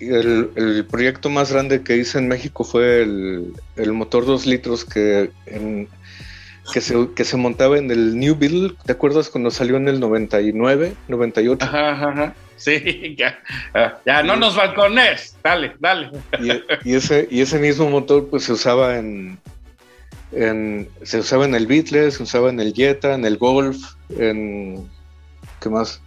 [0.00, 4.84] el, el proyecto más grande que hice en México fue el, el motor 2 litros
[4.84, 5.88] que, en-
[6.72, 8.74] que, se, que se montaba en el New Beetle.
[8.84, 11.64] ¿Te acuerdas cuando salió en el 99, 98?
[11.64, 12.34] Ajá, ajá, ajá.
[12.56, 13.38] Sí, ya,
[13.74, 15.36] ah, ya no nos balcones.
[15.42, 16.10] Dale, dale.
[16.40, 19.38] Y, y ese, y ese mismo motor pues se usaba en,
[20.32, 23.78] en- se usaba en el Beetle, se usaba en el Jetta, en el Golf,
[24.10, 24.88] en
[25.60, 26.00] ¿qué más?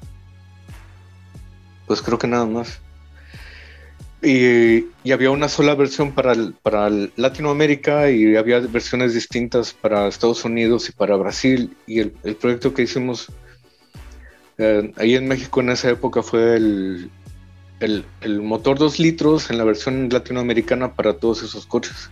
[1.92, 2.80] Pues creo que nada más.
[4.22, 9.74] Y, y había una sola versión para, el- para el Latinoamérica y había versiones distintas
[9.74, 11.76] para Estados Unidos y para Brasil.
[11.86, 13.28] Y el, el proyecto que hicimos
[14.58, 17.10] eh, ahí en México en esa época fue el,
[17.82, 22.10] el, el motor 2 litros en la versión latinoamericana para todos esos coches.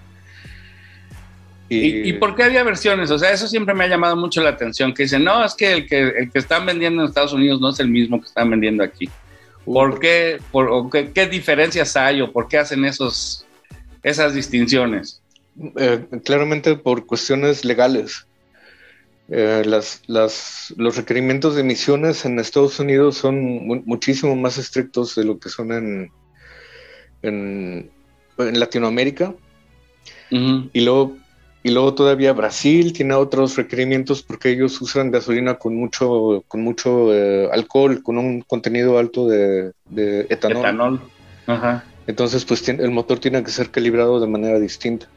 [1.72, 3.12] ¿Y, y por qué había versiones?
[3.12, 5.72] O sea, eso siempre me ha llamado mucho la atención, que dicen, no, es que
[5.72, 8.49] el que, el que están vendiendo en Estados Unidos no es el mismo que están
[8.49, 9.08] vendiendo aquí.
[9.66, 13.45] ¿Por qué, por, qué, qué diferencias hay o por qué hacen esos,
[14.01, 15.22] esas distinciones?
[15.76, 18.26] Eh, claramente por cuestiones legales.
[19.32, 25.14] Eh, las, las, los requerimientos de emisiones en Estados Unidos son mu- muchísimo más estrictos
[25.14, 26.12] de lo que son en,
[27.22, 27.91] en,
[28.39, 29.36] en Latinoamérica.
[30.32, 31.16] Y luego,
[31.62, 37.14] y luego todavía Brasil tiene otros requerimientos porque ellos usan gasolina con mucho, con mucho
[37.14, 40.57] eh, alcohol, con un contenido alto de, de etanol.
[40.60, 41.01] Etanol.
[41.47, 41.84] Ajá.
[42.07, 45.07] Entonces, pues el motor tiene que ser calibrado de manera distinta.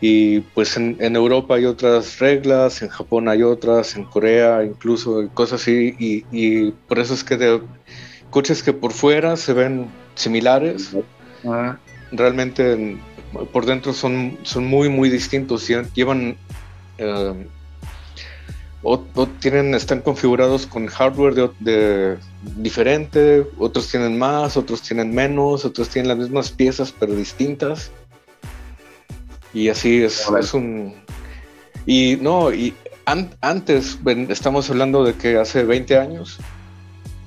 [0.00, 5.28] Y pues en, en Europa hay otras reglas, en Japón hay otras, en Corea incluso,
[5.32, 5.94] cosas así.
[5.98, 7.60] Y, y por eso es que de
[8.30, 10.96] coches que por fuera se ven similares,
[11.44, 11.78] Ajá.
[12.10, 13.11] realmente en-
[13.52, 15.68] por dentro son, son muy, muy distintos.
[15.68, 16.36] Lle- Llevan.
[16.98, 17.46] eh,
[18.84, 22.18] o, o tienen, están configurados con hardware de, de-
[22.56, 27.92] diferente, otros tienen más, otros tienen menos, otros tienen las mismas piezas pero distintas.
[29.54, 30.94] Y así es, es un...
[31.86, 32.74] Y no, y
[33.04, 36.38] an- antes, ven, estamos hablando de que hace 20 años,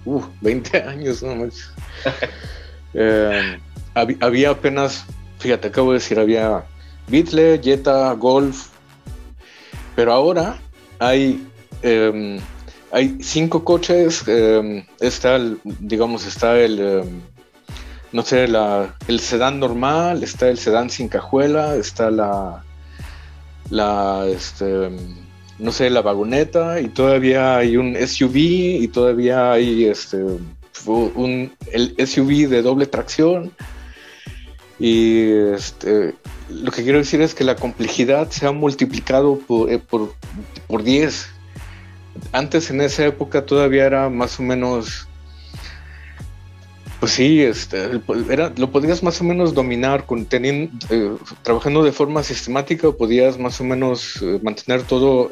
[0.05, 1.69] uh, 20 años, no manches.
[2.97, 3.59] Eh,
[3.93, 5.05] hab- había apenas,
[5.45, 6.63] fíjate, acabo de decir, había
[7.07, 8.69] Beatle, Jetta, Golf,
[9.95, 10.57] pero ahora
[10.97, 11.47] hay,
[11.83, 12.39] em,
[12.91, 17.21] hay cinco coches, em, está el, digamos, está el, em,
[18.11, 18.47] no sé,
[19.07, 22.63] el sedán normal, está el sedán sin cajuela, está la,
[23.69, 24.89] la, este,
[25.59, 28.35] no sé, la vagoneta y todavía hay un SUV
[28.81, 30.23] y todavía hay, este,
[30.87, 33.51] un, el SUV de doble tracción.
[34.79, 36.15] Y este,
[36.49, 40.13] lo que quiero decir es que la complejidad se ha multiplicado por, eh, por,
[40.67, 41.27] por 10.
[42.31, 45.07] Antes en esa época todavía era más o menos,
[46.99, 51.91] pues sí, este, era, lo podías más o menos dominar con teniendo, eh, trabajando de
[51.91, 55.31] forma sistemática, podías más o menos eh, mantener todo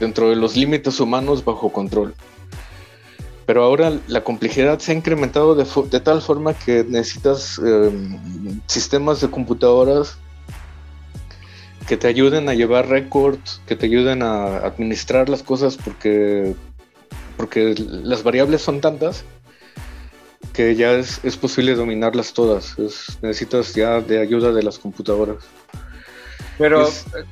[0.00, 2.14] dentro de los límites humanos bajo control.
[3.48, 7.90] Pero ahora la complejidad se ha incrementado de, de tal forma que necesitas eh,
[8.66, 10.18] sistemas de computadoras
[11.86, 16.54] que te ayuden a llevar récords, que te ayuden a administrar las cosas porque,
[17.38, 19.24] porque las variables son tantas
[20.52, 22.78] que ya es, es posible dominarlas todas.
[22.78, 25.38] Es- necesitas ya de ayuda de las computadoras.
[26.58, 27.24] Pero Es- eh,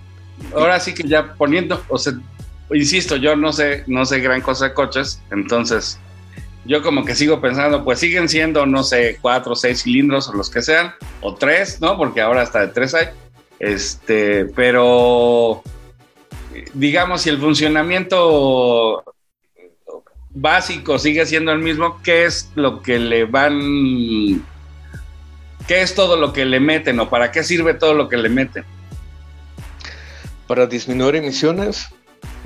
[0.55, 2.15] ahora sí que ya poniendo, o sea,
[2.73, 5.99] insisto, yo no sé, no sé gran cosa de coches, entonces
[6.67, 10.33] yo como que sigo pensando, pues siguen siendo, no sé, cuatro o seis cilindros o
[10.35, 11.97] los que sean, o tres, ¿no?
[11.97, 13.09] Porque ahora hasta de tres hay.
[13.59, 15.63] Este, pero
[16.75, 19.03] digamos, si el funcionamiento
[20.31, 24.45] básico sigue siendo el mismo, ¿qué es lo que le van,
[25.67, 28.29] qué es todo lo que le meten o para qué sirve todo lo que le
[28.29, 28.65] meten?
[30.47, 31.89] para disminuir emisiones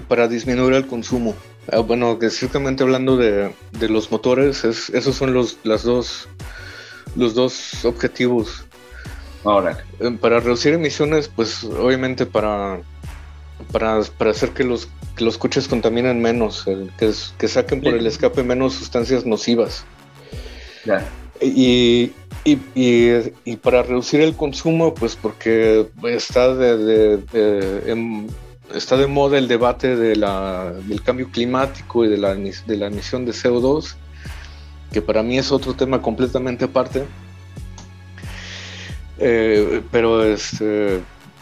[0.08, 1.34] para disminuir el consumo.
[1.72, 6.28] Ah, bueno, que ciertamente hablando de, de los motores, es- esos son los, las dos,
[7.16, 8.64] los dos objetivos.
[9.44, 12.80] Ahora, Eh, Para reducir emisiones, pues obviamente para,
[13.72, 16.64] para, para hacer que los, que los coches contaminen menos,
[16.98, 19.84] que, que saquen por el escape menos sustancias nocivas.
[20.84, 21.06] ya.
[21.42, 22.12] Y,
[22.44, 28.26] y, y- y para reducir el consumo, pues porque está de, de- de- em-
[28.74, 33.94] está de moda el debate del cambio climático y de la, emisión de CO2,
[34.92, 37.04] que para mí es otro tema completamente aparte.
[39.18, 41.00] Eh, pero este,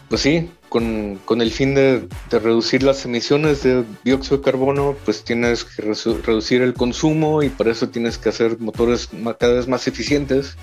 [0.08, 5.24] pues sí, con, el fin de, de reducir las emisiones de dióxido de carbono, pues
[5.24, 9.08] tienes que reducir el consumo y para eso tienes que hacer motores
[9.38, 10.56] cada vez más eficientes.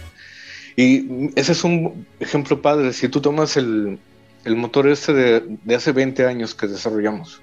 [0.75, 2.91] Y ese es un ejemplo padre.
[2.91, 3.97] Si tú tomas el,
[4.45, 7.41] el motor este de, de hace 20 años que desarrollamos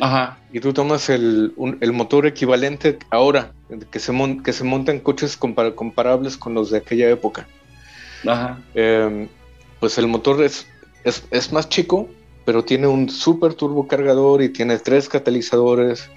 [0.00, 0.38] Ajá.
[0.52, 3.52] y tú tomas el, un- el motor equivalente ahora,
[3.90, 7.46] que se, mon- que se monta en coches compar- comparables con los de aquella época,
[8.26, 8.58] Ajá.
[8.74, 9.28] eh,
[9.80, 10.66] pues el motor es,
[11.04, 12.08] es, es más chico,
[12.44, 16.08] pero tiene un super turbocargador y tiene tres catalizadores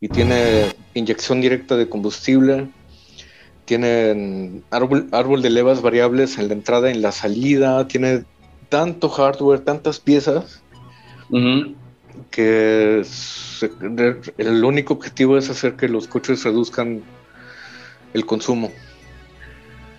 [0.00, 2.68] y tiene inyección directa de combustible.
[3.64, 7.86] Tiene árbol, árbol de levas variables en la entrada y en la salida.
[7.86, 8.24] Tiene
[8.72, 10.62] tanto hardware, tantas piezas
[12.30, 13.70] que se-
[14.38, 17.02] el único objetivo es hacer que los coches reduzcan
[18.14, 18.72] el consumo.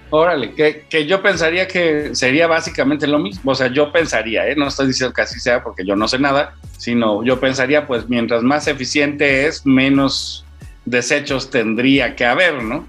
[0.09, 3.51] Órale, que, que yo pensaría que sería básicamente lo mismo.
[3.51, 4.55] O sea, yo pensaría, ¿eh?
[4.55, 8.09] no estoy diciendo que así sea porque yo no sé nada, sino yo pensaría, pues
[8.09, 10.45] mientras más eficiente es, menos
[10.85, 12.87] desechos tendría que haber, ¿no?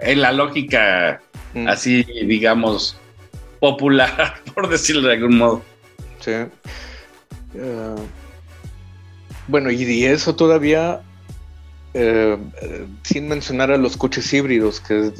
[0.00, 1.20] En la lógica
[1.54, 2.96] Mm, así, digamos,
[3.62, 5.62] popular, por decirlo de algún modo.
[6.18, 6.32] sí.
[7.54, 7.96] Eh,
[9.46, 11.02] bueno, y de eso todavía,
[11.94, 12.36] eh,
[13.04, 15.12] sin mencionar a los coches híbridos, que,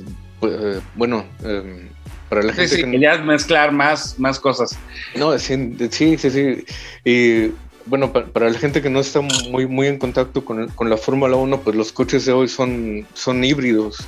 [0.43, 1.89] eh, bueno, eh,
[2.29, 4.77] para la Sí, gente sí, que que ya es mezclar más, más cosas.
[5.15, 6.65] No, sí, sí, sí, sí.
[7.05, 7.53] Y
[7.85, 10.97] bueno, pa- para, la gente que no está muy, muy en contacto con, con la
[10.97, 13.99] Fórmula 1, pues los coches de hoy son, son híbridos.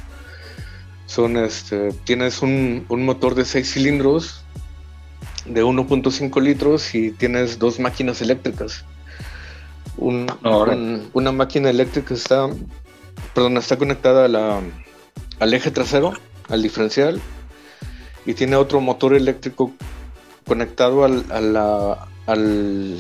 [1.07, 4.43] Son, este, tienes un, un motor de 6 cilindros
[5.45, 8.85] de 1.5 litros y tienes dos máquinas eléctricas.
[9.97, 10.77] Un- Órale.
[10.81, 12.49] un- una máquina eléctrica está,
[13.35, 14.61] perdón, está conectada a la,
[15.41, 16.15] al eje trasero,
[16.49, 17.21] al diferencial,
[18.27, 19.73] y tiene otro motor eléctrico
[20.47, 22.97] conectado al, a la- al,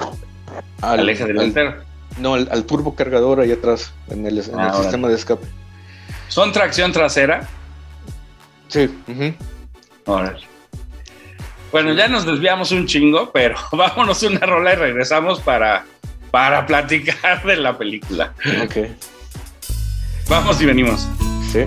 [0.83, 1.77] Al, eje delantero.
[2.19, 5.47] no, al, turbo cargador ahí atrás, en el, en Ah, el sistema de escape.
[6.29, 7.49] ¿Son tracción trasera?
[8.75, 8.91] Sí.
[10.07, 10.41] Órale.
[11.71, 15.87] Bueno, ya nos desviamos un chingo, pero vámonos una rola y regresamos para,
[16.33, 18.35] para platicar de la película.
[18.65, 18.89] Ok.
[20.29, 21.09] Vamos y venimos.
[21.53, 21.67] Sí.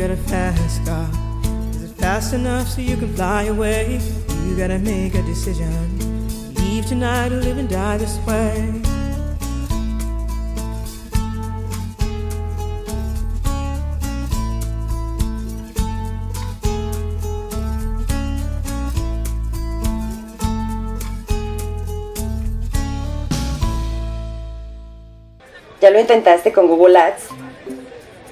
[0.00, 1.10] got a fast car.
[1.72, 4.00] Is it fast enough so you can fly away?
[4.46, 6.54] You gotta make a decision.
[6.54, 8.80] Leave tonight or live and die this way.
[25.82, 27.39] ¿Ya lo intentaste con Google Ads?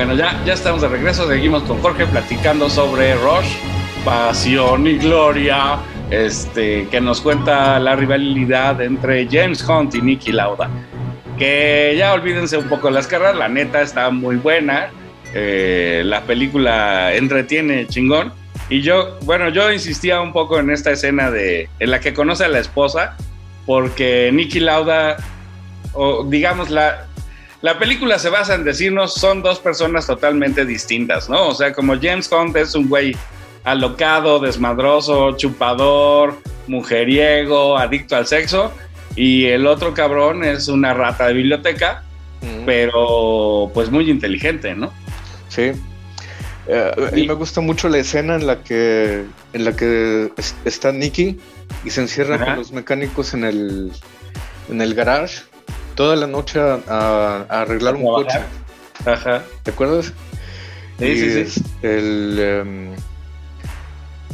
[0.00, 1.28] Bueno, ya, ya estamos de regreso.
[1.28, 3.52] Seguimos con Jorge platicando sobre Rush,
[4.02, 5.76] Pasión y Gloria.
[6.08, 10.70] Este, que nos cuenta la rivalidad entre James Hunt y Nicky Lauda.
[11.36, 14.88] Que ya olvídense un poco las carreras, la neta está muy buena.
[15.34, 18.32] eh, la película entretiene chingón.
[18.70, 22.46] Y yo, bueno, yo insistía un poco en esta escena de, en la que conoce
[22.46, 23.18] a la esposa,
[23.66, 25.18] porque Nicky Lauda,
[25.92, 27.06] o digamos, la,
[27.62, 31.48] la película se basa en decirnos son dos personas totalmente distintas, ¿no?
[31.48, 33.16] O sea, como James Hunt es un güey
[33.64, 38.72] alocado, desmadroso, chupador, mujeriego, adicto al sexo,
[39.16, 42.04] y el otro cabrón es una rata de biblioteca,
[42.42, 44.90] Mm, pero pues muy inteligente, ¿no?
[45.50, 45.72] Sí.
[46.66, 50.32] Eh, a mí Y- me gusta mucho la escena en la que en la que
[50.38, 51.38] es- está Nicky
[51.84, 52.44] y se encierra Ajá.
[52.46, 53.92] con los mecánicos en el
[54.70, 55.42] en el garage
[56.00, 58.38] toda la noche a, a- a arreglar un coche.
[59.04, 59.42] Ajá.
[59.62, 60.14] ¿Te acuerdas?
[60.98, 61.62] Sí, Y sí, sí.
[61.82, 62.88] El, em,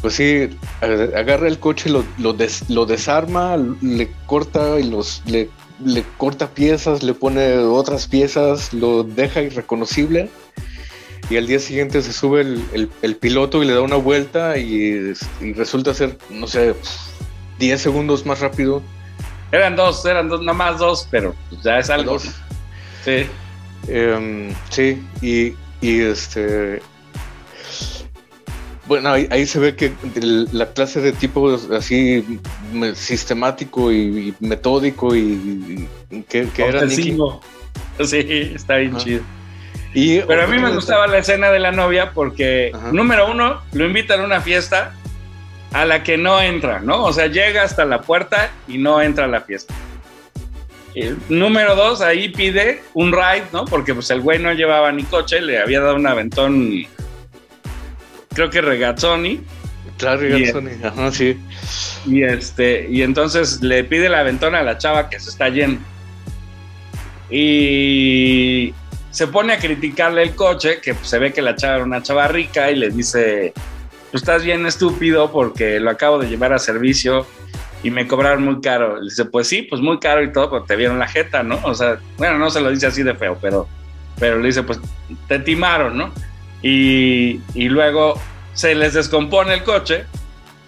[0.01, 0.49] pues sí,
[0.81, 5.51] agarra el coche, lo, lo, des- lo desarma, le corta y los le,
[5.85, 10.31] le corta piezas, le pone otras piezas, lo deja irreconocible.
[11.29, 14.57] Y al día siguiente se sube el, el- el piloto y le da una vuelta
[14.57, 16.77] y, y resulta ser, no sé,
[17.59, 18.83] 10 segundos más rápido.
[19.53, 22.15] Eran dos, eran dos, nada más dos, pero pues, ya es algo.
[22.15, 22.31] Dos.
[23.05, 23.27] Sí.
[23.89, 26.83] Em, sí, y, y este.
[28.87, 32.41] Bueno, ahí, ahí se ve que el- la clase de tipo así
[32.95, 37.17] sistemático y, y metódico y, y que, que era Nicky.
[38.05, 39.05] Sí, está bien Ajá.
[39.05, 39.23] chido.
[39.95, 42.93] Y Pero a mí me gustaba la escena de la novia porque, Ajá.
[42.93, 44.95] número uno, lo invitan a una fiesta
[45.73, 47.05] a la que no entra, ¿no?
[47.05, 49.75] O sea, llega hasta la puerta y no entra a la fiesta.
[50.95, 53.67] Eh, número dos, ahí pide un ride, ¿no?
[53.67, 56.87] Porque pues el güey no llevaba ni coche, le había dado un aventón,
[58.33, 59.43] creo que regazzoni,
[59.99, 60.45] Claro, Bien.
[60.45, 61.39] Garzoni, ajá, sí.
[62.05, 65.81] y este, y entonces le pide el aventón a la chava que se está yendo.
[67.31, 68.75] Y
[69.11, 72.03] se pone a criticarle el coche, que pues, se ve que la chava era una
[72.03, 73.55] chava rica, y le dice,
[74.17, 77.27] tú estás bien estúpido porque lo acabo de llevar a servicio
[77.83, 78.97] y me cobraron muy caro.
[78.97, 81.61] Le dice, pues sí, pues muy caro y todo, pero te vieron la jeta, ¿no?
[81.65, 83.69] O sea, bueno, no se lo dice así de feo, pero,
[84.19, 84.81] pero le dice, pues
[85.29, 86.13] te timaron, ¿no?
[86.63, 88.19] Y, y luego
[88.55, 90.07] se les descompone el coche,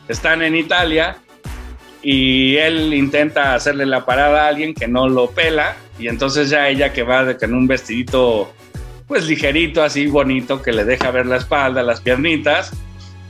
[0.09, 1.16] están en Italia
[2.03, 6.68] y él intenta hacerle la parada a alguien que no lo pela y entonces ya
[6.68, 8.53] ella que va de, con un vestidito
[9.07, 12.72] pues ligerito, así bonito, que le deja ver la espalda, las piernitas,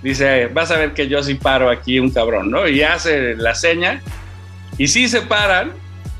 [0.03, 2.69] dice, vas a ver que yo sí paro aquí un cabrón, ¿no?
[2.69, 4.01] Y hace la seña
[4.77, 5.73] y sí se paran,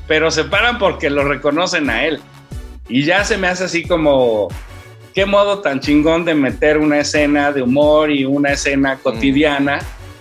[0.07, 2.19] pero se paran porque lo reconocen a él.
[2.87, 4.49] Y ya se me hace así como,
[5.13, 9.79] qué modo tan chingón de meter una escena de humor y una escena cotidiana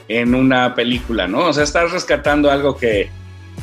[0.09, 1.47] en una película, ¿no?
[1.47, 3.11] O sea, estás rescatando algo que,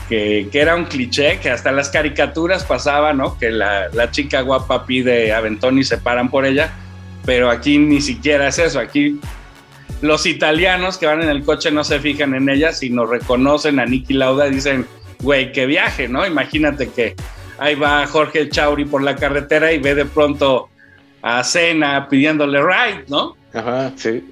[0.10, 3.38] que, que era un cliché, que hasta las caricaturas pasaba, ¿no?
[3.38, 6.72] Que la, la chica guapa pide aventón y se paran por ella,
[7.26, 9.20] pero aquí ni siquiera es eso, aquí
[10.02, 13.86] los italianos que van en el coche no se fijan en ella, sino reconocen a
[13.86, 14.86] Nicky Lauda y dicen,
[15.20, 16.26] güey, qué viaje, ¿no?
[16.26, 17.16] Imagínate que
[17.58, 20.70] ahí va Jorge Chauri por la carretera y ve de pronto
[21.22, 23.36] a Cena pidiéndole ride, ¿no?
[23.54, 24.24] Ajá, sí.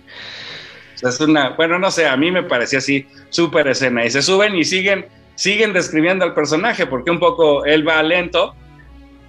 [1.02, 4.06] Es una, bueno, no sé, a mí me parecía así súper escena.
[4.06, 8.56] Y se suben y siguen, siguen describiendo al personaje, porque un poco él va lento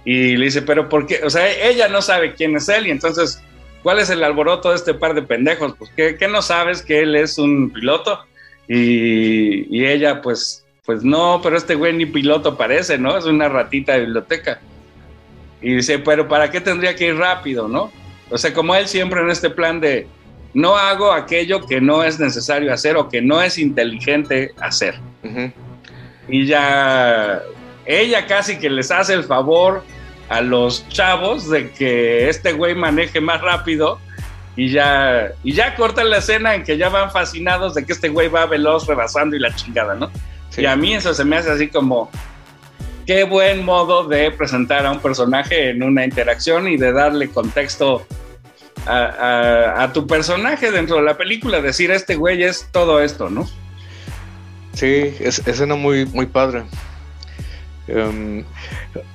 [0.05, 1.21] y le dice, pero ¿por qué?
[1.23, 3.41] O sea, ella no sabe quién es él y entonces,
[3.85, 5.75] ¿cuál es el alboroto de este par de pendejos?
[5.77, 8.19] Pues, ¿qué, qué no sabes que él es un piloto?
[8.67, 13.15] Y, y ella, pues, pues no, pero este güey ni piloto parece, ¿no?
[13.15, 14.59] Es una ratita de biblioteca.
[15.61, 17.91] Y dice, pero ¿para qué tendría que ir rápido, no?
[18.31, 20.07] O sea, como él siempre en este plan de
[20.55, 24.95] no hago aquello que no es necesario hacer o que no es inteligente hacer.
[25.23, 25.51] Ujú.
[26.27, 27.39] Y ya
[27.85, 29.83] ella casi que les hace el favor
[30.29, 33.99] a los chavos de que este güey maneje más rápido
[34.55, 38.09] y ya, y ya cortan la escena en que ya van fascinados de que este
[38.09, 40.09] güey va veloz rebasando y la chingada, ¿no?
[40.49, 40.61] Sí.
[40.61, 42.09] Y a mí eso se me hace así como,
[43.05, 48.07] qué buen modo de presentar a un personaje en una interacción y de darle contexto
[48.87, 53.29] a, a- a tu personaje dentro de la película, decir, este güey es todo esto,
[53.29, 53.47] ¿no?
[54.73, 56.63] Sí, es escena muy, muy padre.
[57.87, 58.43] Em,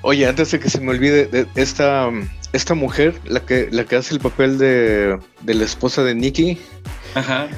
[0.03, 2.09] oye, antes de que se me olvide, de esta,
[2.53, 6.59] esta mujer, la que, la que hace el papel de, de la esposa de Nicky,
[7.15, 7.49] Ajá.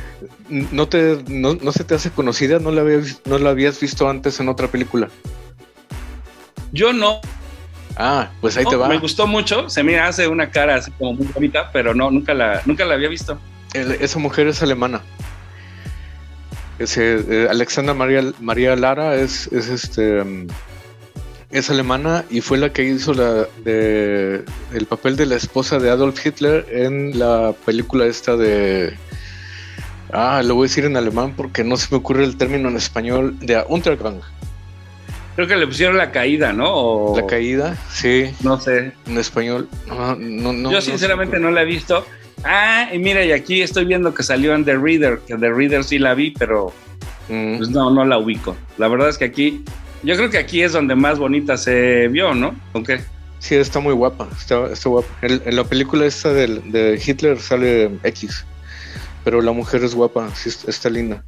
[0.49, 2.59] ¿no, te, no, no se te hace conocida?
[2.59, 5.09] ¿No la, habías, ¿No la habías visto antes en otra película?
[6.73, 7.21] Yo no,
[7.99, 8.89] Ah, pues ahí no, te va.
[8.89, 12.33] me gustó mucho, se me hace una cara así como muy bonita, pero no, nunca
[12.33, 13.39] la, nunca la había visto.
[13.75, 15.03] El- esa mujer es alemana.
[16.79, 20.47] Ese, eh, Alexandra María, María Lara es, es este mm,
[21.53, 24.43] es alemana y fue la que hizo la de
[24.75, 28.97] el papel de la esposa de Adolf Hitler en la película esta de
[30.13, 32.77] ah lo voy a decir en alemán porque no se me ocurre el término en
[32.77, 34.21] español de Untergang
[35.35, 36.71] Creo que le pusieron la caída, ¿no?
[36.75, 38.93] O- la caída sí No sé.
[39.07, 42.07] en español no no no Yo sinceramente no la he visto.
[42.45, 45.85] Ah, y mira, y aquí estoy viendo que salió en The Reader, que The Reader
[45.85, 46.73] sí la vi, pero
[47.29, 48.57] Mm, pues no, no la ubico.
[48.79, 49.65] La verdad es que aquí,
[50.03, 52.55] yo creo que aquí es donde más bonita se vio, ¿no?
[52.73, 53.01] ¿Con qué?
[53.39, 55.09] Sí, está muy guapa, está, está guapa.
[55.23, 58.45] En, en la película esta de, Hitler sale X,
[59.25, 61.25] pero la mujer es guapa, sí, está, linda.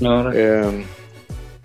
[0.00, 0.84] No, Eh,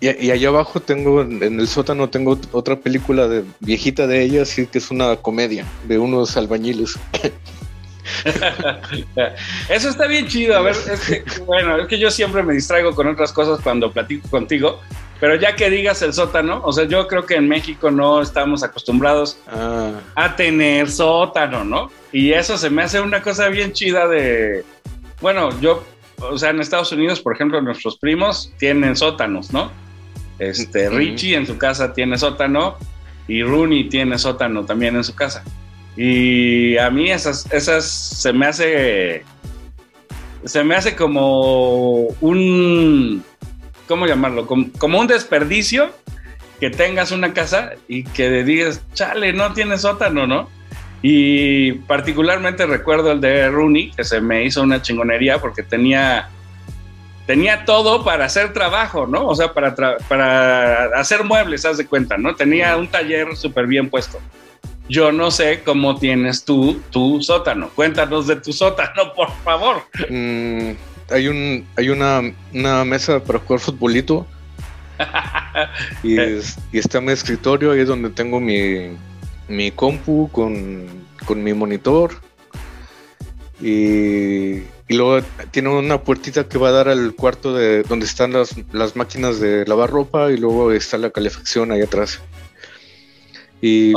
[0.00, 4.22] y, y allá abajo tengo, en el sótano tengo ot- otra película de viejita de
[4.22, 6.98] ella, sí que es una comedia de unos albañiles.
[9.68, 10.56] Eso está bien chido.
[10.56, 13.92] A ver, es que, bueno, es que yo siempre me distraigo con otras cosas cuando
[13.92, 14.80] platico contigo,
[15.20, 18.62] pero ya que digas el sótano, o sea, yo creo que en México no estamos
[18.62, 21.90] acostumbrados Ah, a tener sótano, ¿no?
[22.12, 24.64] Y eso se me hace una cosa bien chida de,
[25.20, 25.84] bueno, yo,
[26.18, 29.70] o sea, en Estados Unidos, por ejemplo, nuestros primos tienen sótanos, ¿no?
[30.38, 30.88] Este.
[30.88, 32.76] Richie en su casa tiene sótano
[33.26, 35.42] y Rooney tiene sótano también en su casa.
[35.96, 39.24] Y a mí esas, esas se me hace,
[40.44, 43.24] se me hace como un,
[43.88, 44.46] ¿cómo llamarlo?
[44.46, 45.90] Como, como un desperdicio
[46.60, 50.48] que tengas una casa y que digas, chale, no tiene sótano, ¿no?
[51.02, 56.28] Y particularmente recuerdo el de Rooney, que se me hizo una chingonería porque tenía,
[57.26, 59.26] tenía todo para hacer trabajo, ¿no?
[59.26, 59.74] O sea, para,
[60.08, 62.34] para hacer muebles, haz de cuenta, ¿no?
[62.34, 64.18] Tenía un taller súper bien puesto.
[64.88, 67.68] Yo no sé cómo tienes tú tu sótano.
[67.74, 69.82] Cuéntanos de tu sótano, por favor.
[70.08, 70.70] mm,
[71.10, 74.26] hay un, hay una, una mesa para jugar futbolito
[76.02, 78.90] y, es- y está mi escritorio, ahí es donde tengo mi,
[79.48, 80.86] mi compu con,
[81.24, 82.12] con mi monitor.
[83.60, 88.32] Y, y luego tiene una puertita que va a dar al cuarto de donde están
[88.32, 92.20] las, las máquinas de lavar ropa y luego está la calefacción ahí atrás.
[93.60, 93.92] Y,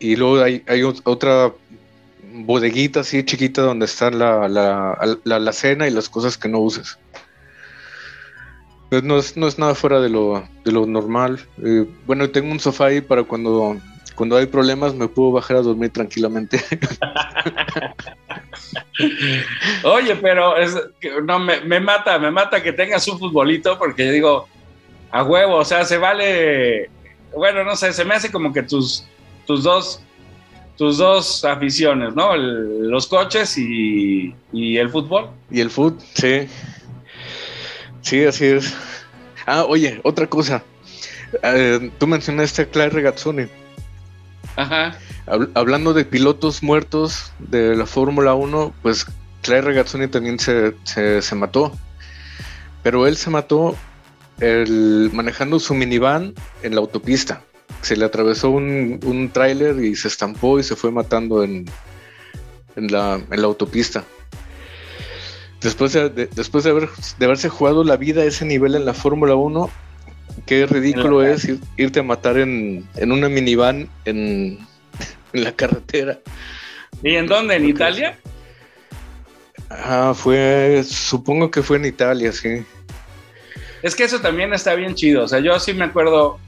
[0.00, 1.52] y luego hay, hay ot- otra
[2.32, 4.98] bodeguita así chiquita donde está la, la,
[5.36, 6.98] alacena y las cosas que no uses.
[8.90, 11.40] Pues no es, no es nada fuera de lo, de lo normal.
[11.64, 13.76] Eh, bueno, tengo un sofá ahí para cuando,
[14.14, 16.62] cuando hay problemas me puedo bajar a dormir tranquilamente.
[19.84, 20.54] Oye, pero
[21.24, 24.48] no, me, me mata, me mata que tengas un futbolito porque yo digo,
[25.10, 26.90] a huevo, o sea, se vale,
[27.34, 29.06] bueno, no sé, se me hace como que tus,
[29.46, 30.02] tus dos,
[30.76, 32.34] tus dos aficiones, ¿no?
[32.34, 35.30] El- los coches y, y el fútbol.
[35.50, 36.48] y el food, sí.
[38.00, 38.74] Sí, así es.
[39.46, 40.62] Ah, oye, otra cosa.
[41.42, 43.46] Eh, tú mencionaste a Claire Regazzoni.
[44.56, 44.98] Ajá.
[45.26, 49.06] Habl- hablando de pilotos muertos de la Fórmula 1, pues
[49.42, 51.72] Claire Regazzoni también se, se- se mató.
[52.82, 53.76] Pero él se mató
[54.40, 57.42] el- manejando su minivan en la autopista.
[57.82, 61.66] Se le atravesó un, un tráiler y se estampó y se fue matando en,
[62.76, 64.04] en, la, en la autopista.
[65.60, 68.84] Después, de, de- después de, haber, de haberse jugado la vida a ese nivel en
[68.84, 69.70] la Fórmula 1,
[70.46, 74.58] qué ridículo es ir- irte a matar en, en una minivan en,
[75.32, 76.18] en la carretera.
[77.02, 77.56] ¿Y en dónde?
[77.56, 78.18] ¿En Italia?
[79.70, 82.64] Ah, fue, supongo que fue en Italia, sí.
[83.82, 85.24] Es que eso también está bien chido.
[85.24, 86.38] O sea, yo sí me acuerdo,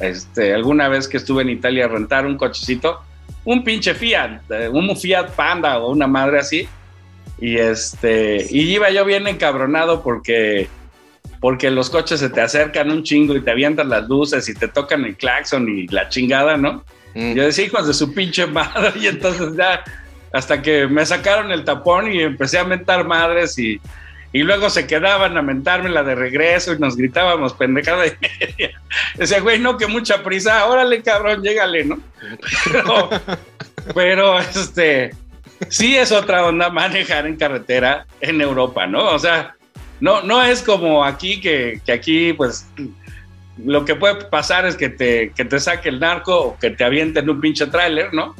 [0.00, 3.00] este, alguna vez que estuve en Italia a rentar un cochecito,
[3.44, 6.68] un pinche Fiat, eh, un Fiat Panda o una madre así.
[7.38, 10.68] Y este, y iba yo bien encabronado porque,
[11.40, 14.68] porque los coches se te acercan un chingo y te avientan las luces y te
[14.68, 16.84] tocan el claxon y la chingada, ¿no?
[17.14, 17.34] Mm.
[17.34, 19.82] Yo decía, hijos de su pinche madre, y entonces ya
[20.32, 23.80] hasta que me sacaron el tapón y empecé a mentar madres y,
[24.32, 28.80] y luego se quedaban a mentarme la de regreso y nos gritábamos pendejada y media.
[29.16, 32.00] Decía, güey, no, que mucha prisa, órale, cabrón, llégale, ¿no?
[32.64, 33.10] Pero,
[33.94, 35.14] pero este,
[35.68, 39.04] sí es otra onda manejar en carretera en Europa, ¿no?
[39.10, 39.54] O sea,
[40.00, 42.66] no, no es como aquí, que, que aquí, pues,
[43.62, 46.84] lo que puede pasar es que te, que te saque el narco o que te
[46.84, 48.34] avienten un pinche tráiler, ¿no?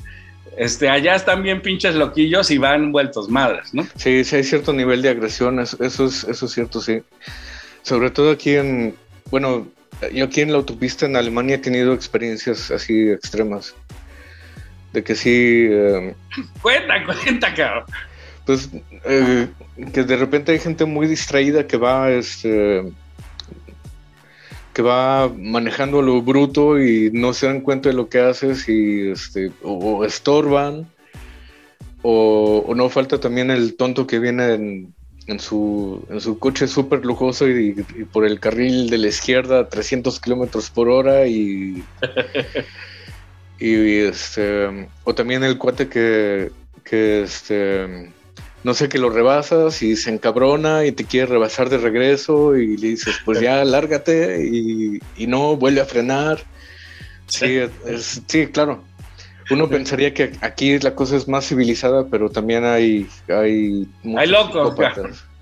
[0.56, 3.86] Este, allá están bien pinches loquillos y van vueltos madres, ¿no?
[3.96, 7.02] Sí, sí hay cierto nivel de agresión, eso, eso es, eso es cierto, sí.
[7.82, 8.94] Sobre todo aquí en,
[9.30, 9.66] bueno,
[10.12, 13.74] yo aquí en la autopista en Alemania he tenido experiencias así extremas.
[14.92, 16.14] De que sí, eh,
[16.60, 17.84] Cuenta, cuenta, cabrón.
[18.44, 18.68] pues,
[19.06, 19.48] eh,
[19.94, 22.82] que de repente hay gente muy distraída que va, este,
[24.72, 29.10] que va manejando lo bruto y no se dan cuenta de lo que haces y,
[29.10, 30.90] este, o, o estorban.
[32.04, 34.94] O, o no falta también el tonto que viene en,
[35.26, 39.60] en su, en su coche súper lujoso y, y por el carril de la izquierda
[39.60, 41.84] a 300 kilómetros por hora y,
[43.60, 46.50] y este, o también el cuate que,
[46.84, 48.10] que este,
[48.64, 52.76] no sé, que lo rebasas y se encabrona y te quiere rebasar de regreso y
[52.76, 56.40] le dices, pues ya, lárgate y, y no, vuelve a frenar.
[57.26, 58.84] Sí, es- sí, claro.
[59.50, 63.06] Uno pensaría que aquí la cosa es más civilizada, pero también hay...
[63.28, 65.24] Hay, muchos locos.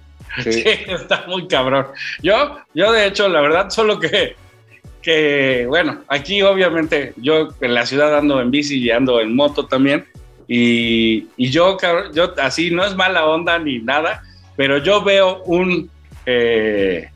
[0.45, 1.87] Sí, está muy cabrón.
[2.23, 4.37] Yo, yo de hecho, la verdad, solo que,
[5.03, 9.67] que, bueno, aquí obviamente yo en la ciudad ando en bici y ando en moto
[9.67, 10.05] también.
[10.53, 11.79] Y, y yo,
[12.13, 14.25] yo así no es mala onda ni nada,
[14.57, 15.89] pero yo veo un,
[16.27, 17.09] eh,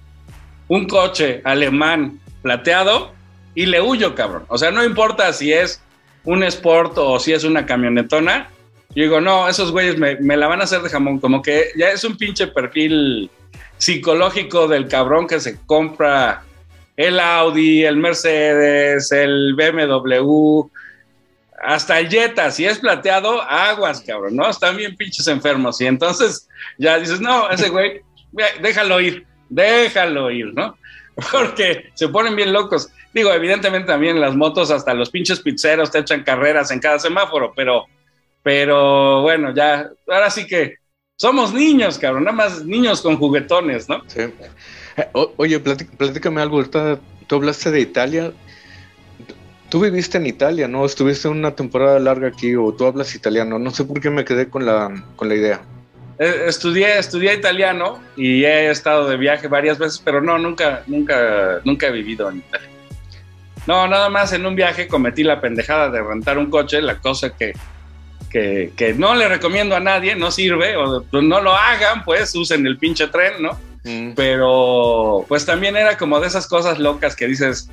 [0.68, 3.12] un coche alemán plateado
[3.56, 4.44] y le huyo, cabrón.
[4.46, 5.82] O sea, no importa si es
[6.22, 8.50] un Sport o si es una camionetona.
[8.94, 11.18] Yo digo, no, esos güeyes me, me la van a hacer de jamón.
[11.18, 13.28] Como que ya es un pinche perfil
[13.78, 16.44] psicológico del cabrón que se compra
[16.96, 20.68] el Audi, el Mercedes, el BMW,
[21.62, 22.50] hasta el Jetta.
[22.50, 24.48] Si es plateado, aguas, cabrón, ¿no?
[24.48, 25.80] Están bien pinches enfermos.
[25.80, 26.48] Y entonces
[26.78, 28.00] ya dices, no, ese güey,
[28.60, 30.76] déjalo ir, déjalo ir, ¿no?
[31.30, 32.88] Porque se ponen bien locos.
[33.12, 37.52] Digo, evidentemente también las motos, hasta los pinches pizzeros te echan carreras en cada semáforo,
[37.54, 37.84] pero,
[38.42, 40.74] pero bueno, ya, ahora sí que
[41.16, 44.02] somos niños, cabrón, nada más niños con juguetones, ¿no?
[44.08, 44.22] Sí.
[44.96, 46.56] Eh, o- oye, platí- platícame algo.
[46.56, 46.98] Ahorita
[47.28, 48.32] tú hablaste de Italia.
[49.74, 50.86] Tú viviste en Italia, ¿no?
[50.86, 53.58] Estuviste una temporada larga aquí o tú hablas italiano.
[53.58, 55.62] No sé por qué me quedé con la, con la idea.
[56.20, 61.60] Eh, Estudié, estudié italiano y he estado de viaje varias veces, pero no, nunca, nunca,
[61.64, 62.68] nunca he vivido en Italia.
[63.66, 67.36] No, nada más en un viaje cometí la pendejada de rentar un coche, la cosa
[67.36, 67.54] que,
[68.30, 72.64] que, que no le recomiendo a nadie, no sirve, o no lo hagan, pues usen
[72.64, 73.58] el pinche tren, ¿no?
[73.82, 77.68] Mm, Pero pues también era como de esas cosas locas que dices,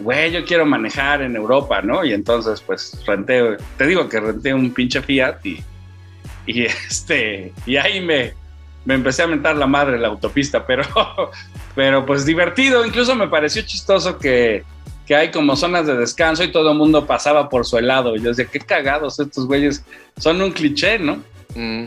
[0.00, 2.04] güey, yo quiero manejar en Europa, ¿no?
[2.04, 5.62] Y entonces pues renté, te digo que renté un pinche Fiat y,
[6.46, 8.34] y este, y ahí me,
[8.84, 10.84] me empecé a mentar la madre en la autopista, pero,
[11.74, 14.64] pero pues divertido, incluso me pareció chistoso que,
[15.06, 18.16] que hay como zonas de descanso y todo el mundo pasaba por su helado.
[18.16, 19.84] Y yo decía, qué cagados estos güeyes,
[20.16, 21.22] son un cliché, ¿no?
[21.54, 21.86] mm.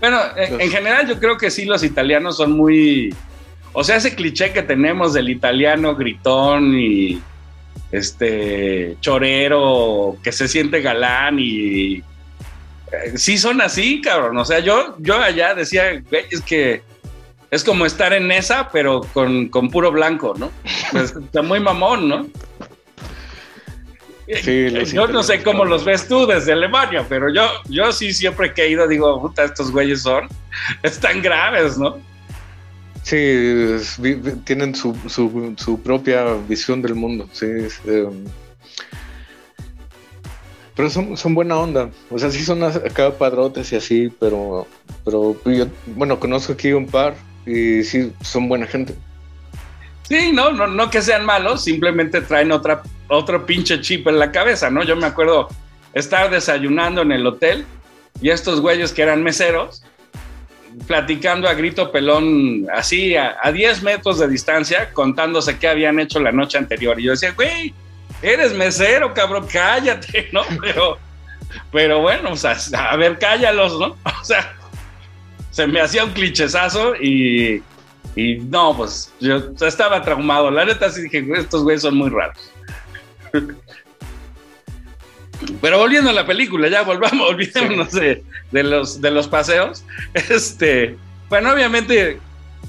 [0.00, 3.14] Bueno, en, en general yo creo que sí los italianos son muy...
[3.78, 7.22] O sea, ese cliché que tenemos del italiano gritón y
[7.92, 12.02] este chorero que se siente galán y eh,
[13.14, 14.36] sí son así, cabrón.
[14.36, 16.82] O sea, yo, yo allá decía, güey, es que
[17.52, 20.50] es como estar en esa, pero con, con puro blanco, ¿no?
[20.90, 22.26] Pues, está muy mamón, ¿no?
[24.42, 28.12] Sí, los yo no sé cómo los ves tú desde Alemania, pero yo, yo sí
[28.12, 30.26] siempre que he ido digo, puta, estos güeyes son,
[30.82, 32.07] están graves, ¿no?
[33.08, 33.86] Sí,
[34.44, 37.26] tienen su, su, su propia visión del mundo.
[37.32, 37.46] Sí,
[37.86, 38.26] em,
[40.76, 41.88] pero son, son buena onda.
[42.10, 44.66] O sea, sí son acá padrotes y así, pero,
[45.06, 47.14] pero yo, bueno, conozco aquí un par
[47.46, 48.94] y sí, son buena gente.
[50.02, 54.32] Sí, no, no, no que sean malos, simplemente traen otra, otro pinche chip en la
[54.32, 54.82] cabeza, ¿no?
[54.84, 55.48] Yo me acuerdo
[55.94, 57.64] estar desayunando en el hotel
[58.20, 59.82] y estos güeyes que eran meseros,
[60.86, 66.20] platicando a grito pelón, así a, a 10 metros de distancia, contándose qué habían hecho
[66.20, 66.98] la noche anterior.
[66.98, 67.74] Y yo decía, güey,
[68.22, 70.42] eres mesero, cabrón, cállate, ¿no?
[70.60, 70.98] Pero,
[71.72, 72.56] pero bueno, o sea,
[72.90, 73.96] a ver, cállalos, ¿no?
[74.20, 74.54] O sea,
[75.50, 77.62] se me hacía un clichezazo y,
[78.14, 80.50] y no, pues yo estaba traumado.
[80.50, 82.52] La neta sí dije, "Güey, estos güeyes son muy raros.
[85.60, 89.84] Pero volviendo a la película, ya volvamos, olvidémonos de, de los, de los paseos.
[90.14, 90.96] Este,
[91.28, 92.18] bueno, obviamente,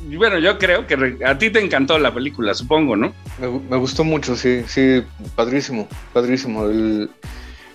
[0.03, 3.13] bueno, yo creo que a ti te encantó la película, supongo, ¿no?
[3.39, 5.01] Me, gu- me gustó mucho, sí, sí,
[5.35, 6.65] padrísimo, padrísimo.
[6.65, 7.09] El,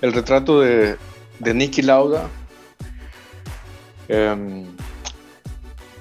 [0.01, 0.97] el retrato de,
[1.41, 2.29] de Nicky Lauda.
[4.09, 4.65] em,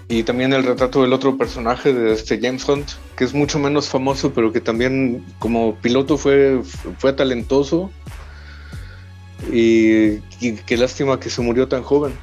[0.09, 2.87] y también el retrato del otro personaje de este James Hunt,
[3.17, 6.61] que es mucho menos famoso, pero que también como piloto fue,
[6.99, 7.89] fue talentoso.
[9.51, 12.13] Y, y qué lástima que se murió tan joven.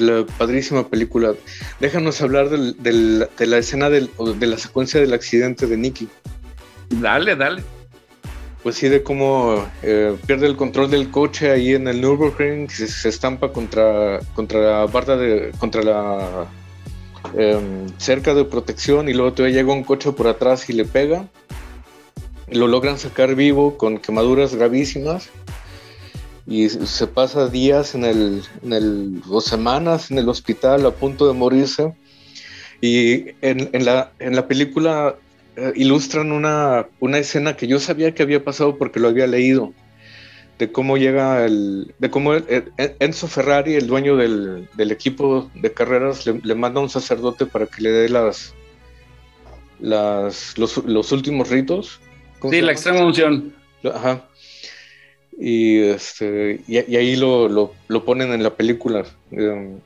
[0.00, 1.34] La padrísima película.
[1.80, 5.76] Déjanos hablar del- del- de la escena del- o de la secuencia del accidente de
[5.76, 6.08] Nicky.
[6.90, 7.62] Dale, dale.
[8.62, 12.86] Pues sí, de cómo eh, pierde el control del coche ahí en el Nürburgring, se,
[12.86, 15.50] se estampa contra, contra la barda de.
[15.58, 16.46] contra la
[17.36, 21.26] em, cerca de protección y luego todavía llega un coche por atrás y le pega.
[22.52, 25.30] Lo logran sacar vivo con quemaduras gravísimas.
[26.46, 31.26] Y se pasa días en el, en el, o semanas en el hospital a punto
[31.28, 31.94] de morirse.
[32.80, 35.14] Y en, la, en la película
[35.56, 39.72] eh, ilustran una, una escena que yo sabía que había pasado porque lo había leído.
[40.58, 41.94] De cómo llega el.
[41.98, 42.44] de cómo el-
[42.76, 47.46] el- Enzo Ferrari, el dueño del, del equipo de carreras, le, manda a un sacerdote
[47.46, 48.52] para que le dé las.
[49.80, 52.00] las los últimos ritos.
[52.42, 53.54] ¿Cómo Sí, la extrema unción.
[53.84, 54.24] Ajá.
[55.38, 59.04] Y, este, y, y ahí lo, lo, lo ponen en la película.
[59.30, 59.78] em,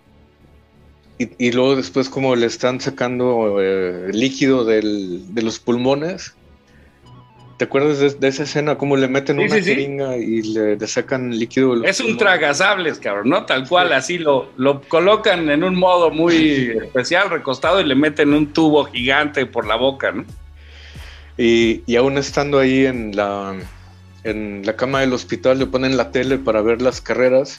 [1.18, 6.34] y, y luego después como le están sacando eh, líquido del- de los pulmones.
[7.59, 8.76] ¿Te acuerdas de, de esa escena?
[8.76, 9.68] Cómo le meten Sí, una sí, sí.
[9.70, 12.22] jeringa y le, le sacan líquido de los Es un pulmones?
[12.22, 13.46] tragasables, cabrón, ¿no?
[13.46, 18.34] Tal cual, así lo, lo colocan en un modo muy especial, recostado, y le meten
[18.34, 20.24] un tubo gigante por la boca, ¿no?
[21.39, 23.55] Y, y aún estando ahí en la,
[24.24, 27.59] en la cama del hospital, le ponen la tele para ver las carreras.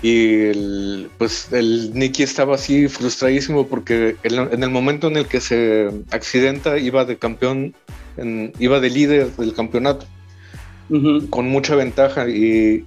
[0.00, 5.26] Y el, pues el Nicky estaba así frustradísimo porque en, en el momento en el
[5.26, 7.74] que se accidenta iba de campeón,
[8.16, 10.06] en- iba de líder del campeonato
[11.30, 12.84] con mucha ventaja y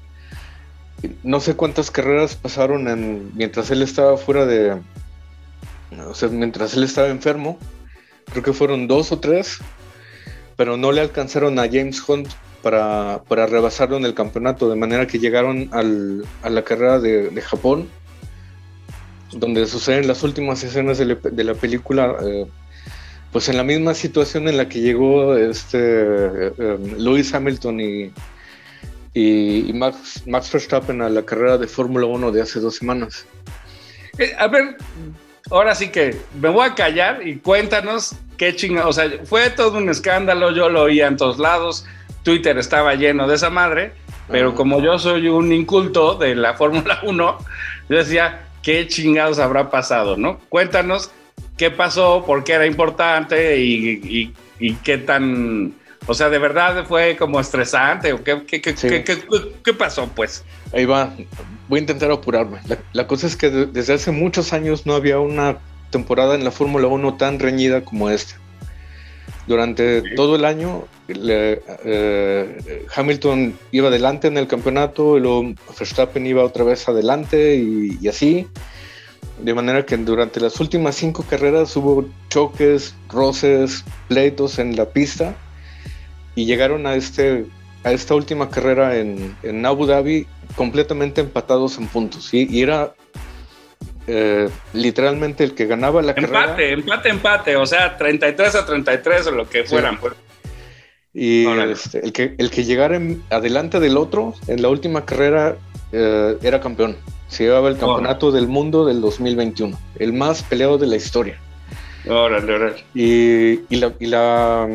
[1.04, 4.78] y no sé cuántas carreras pasaron en, mientras él estaba fuera de,
[6.08, 7.58] o sea, mientras él estaba enfermo,
[8.32, 9.59] creo que fueron dos o tres,
[10.55, 12.27] pero no le alcanzaron a James Hunt
[12.61, 17.41] para, para rebasarlo en el campeonato, de manera que llegaron al- a la carrera de,
[17.41, 17.89] Japón,
[19.32, 21.05] donde suceden las últimas escenas de
[21.43, 22.15] la, película.
[22.23, 22.45] eh,
[23.32, 28.11] pues en la misma situación en la que llegó este eh, Lewis Hamilton y,
[29.13, 33.25] y, y Max, Max Verstappen a la carrera de Fórmula 1 de hace dos semanas.
[34.17, 34.75] Eh, a ver,
[35.52, 39.78] ahora sí que me voy a callar y cuéntanos qué chinga, o sea, fue todo
[39.78, 41.86] un escándalo, yo lo oía en todos lados,
[42.24, 43.93] Twitter estaba lleno de esa madre,
[44.30, 44.58] pero Ajá.
[44.58, 47.38] como yo soy un inculto de la Fórmula 1,
[47.89, 50.39] yo decía, ¿qué chingados habrá pasado, no?
[50.49, 51.12] Cuéntanos
[51.58, 55.74] qué pasó, por qué era importante y, y- y qué tan,
[56.08, 58.88] o sea, ¿de verdad fue como estresante o qué, qué, qué, Sí.
[58.89, 59.24] qué- qué-
[59.64, 60.43] qué pasó, pues?
[60.74, 61.12] Ahí va,
[61.72, 62.59] voy a intentar apurarme.
[62.67, 65.57] La, la cosa es que de- desde hace muchos años no había una
[65.89, 68.36] temporada en la Fórmula 1 tan reñida como esta.
[69.47, 76.28] Durante todo el año, le- eh, Hamilton iba adelante en el campeonato, y luego Verstappen
[76.28, 78.47] iba otra vez adelante y, y así.
[79.41, 85.36] De manera que durante las últimas cinco carreras hubo choques, roces, pleitos en la pista
[86.36, 87.45] y llegaron a, este,
[87.86, 92.34] a esta última carrera en, en Abu Dhabi completamente empatados en puntos.
[92.34, 92.93] Y, y era
[94.08, 96.41] eh, literalmente el que ganaba la carrera.
[96.43, 100.14] Empate, empate, empate, o sea, 33 a 33 o lo que fueran, pues.
[101.14, 105.58] Y este, el, que, el que llegara en- adelante del otro en la última carrera
[105.91, 106.95] eh, era campeón.
[107.28, 111.38] Se llevaba el campeonato del mundo del 2021, el más peleado de la historia.
[112.08, 112.84] Órale, órale.
[112.93, 114.68] Y, y la, y la,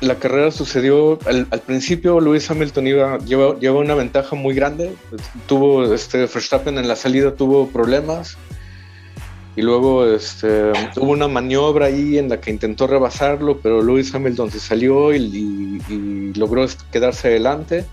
[0.00, 2.20] la carrera sucedió al, principio.
[2.20, 4.94] Lewis Hamilton iba, lleva, una ventaja muy grande.
[5.46, 8.36] Tuvo este Verstappen en la salida, tuvo problemas.
[9.56, 14.50] Y luego este, hubo una maniobra ahí en la que intentó rebasarlo, pero Lewis Hamilton
[14.50, 17.84] se salió y- y logró quedarse adelante.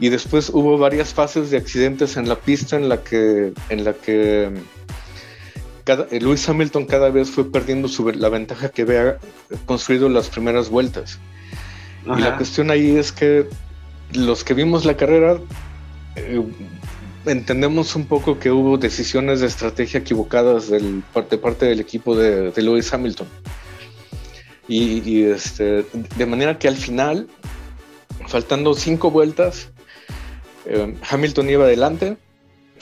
[0.00, 3.92] Y después hubo varias fases de accidentes en la pista en la que, en la
[3.92, 4.50] que
[5.84, 9.18] cada, eh, Lewis Hamilton cada vez fue perdiendo su- la ventaja que había
[9.66, 11.18] construido las primeras vueltas.
[12.04, 13.46] Y la cuestión ahí es que
[14.12, 15.38] los que vimos la carrera
[16.16, 16.42] eh,
[17.26, 22.50] entendemos un poco que hubo decisiones de estrategia equivocadas del, de parte del equipo de,
[22.50, 23.26] de Lewis Hamilton.
[24.68, 25.84] Y, y, este,
[26.16, 27.28] de manera que al final
[28.28, 29.70] faltando cinco vueltas,
[30.66, 32.16] eh, Hamilton iba adelante,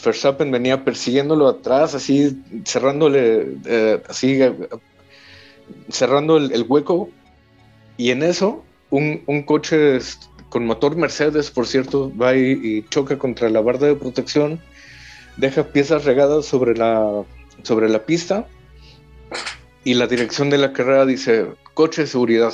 [0.05, 4.53] Verstappen venía persiguiéndolo atrás, así cerrándole, eh, así eh,
[5.89, 7.11] cerrando el, hueco,
[7.97, 9.99] y en eso un, un coche
[10.49, 14.61] con motor Mercedes, por cierto, va y, choca contra la barda de protección,
[15.39, 17.25] deja piezas regadas sobre la,
[17.63, 18.47] sobre la pista
[19.83, 22.53] y la dirección de la carrera dice coche de seguridad.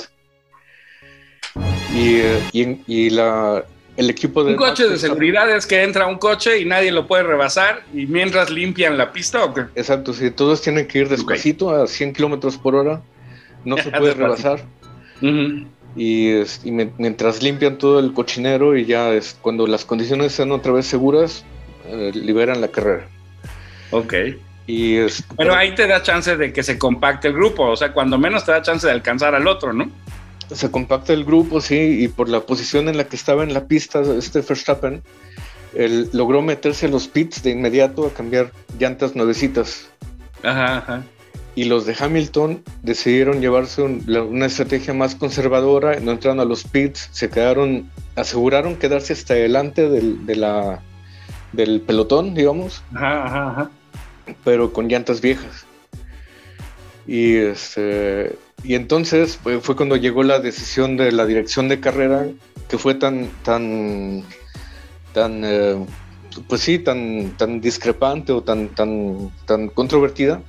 [1.93, 3.65] Y, eh, y la,
[3.99, 4.51] el equipo de...
[4.51, 8.05] Un coche de seguridad es que entra un coche y nadie lo puede rebasar y
[8.05, 9.61] mientras limpian la pista o qué?
[9.75, 13.01] Exacto, sí, todos tienen que ir despacito a 100 kilómetros por hora,
[13.65, 14.61] no se puede rebasar.
[15.95, 20.31] Y, es- y me- mientras limpian todo el cochinero y ya es cuando las condiciones
[20.33, 21.43] sean otra vez seguras,
[21.87, 23.07] eh, liberan la carrera.
[23.91, 24.13] Ok.
[24.67, 27.91] Y es- Pero ahí te da chance de que se compacte el grupo, o sea,
[27.91, 29.89] cuando menos te da chance de alcanzar al otro, ¿no?
[30.51, 33.65] Se compacta el grupo, sí, y por la posición en la que estaba en la
[33.67, 35.01] pista este Verstappen,
[35.75, 39.87] él logró meterse a los pits de inmediato a cambiar llantas nuevecitas.
[40.43, 41.03] Ajá, ajá.
[41.55, 46.45] Y los de Hamilton decidieron llevarse un- la- una estrategia más conservadora, no entraron a
[46.45, 50.81] los pits, se quedaron, aseguraron quedarse hasta delante del, de la,
[51.51, 53.71] del pelotón, digamos, Ajá, ajá, ajá.
[54.45, 55.65] pero con llantas viejas.
[57.07, 62.27] Y, este, y entonces fue, fue cuando llegó la decisión de la dirección de carrera,
[62.67, 64.23] que fue tan, tan,
[65.13, 65.85] tan, eh,
[66.47, 70.41] pues sí, tan, tan discrepante o tan, tan, tan controvertida,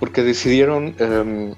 [0.00, 1.54] porque decidieron, eh,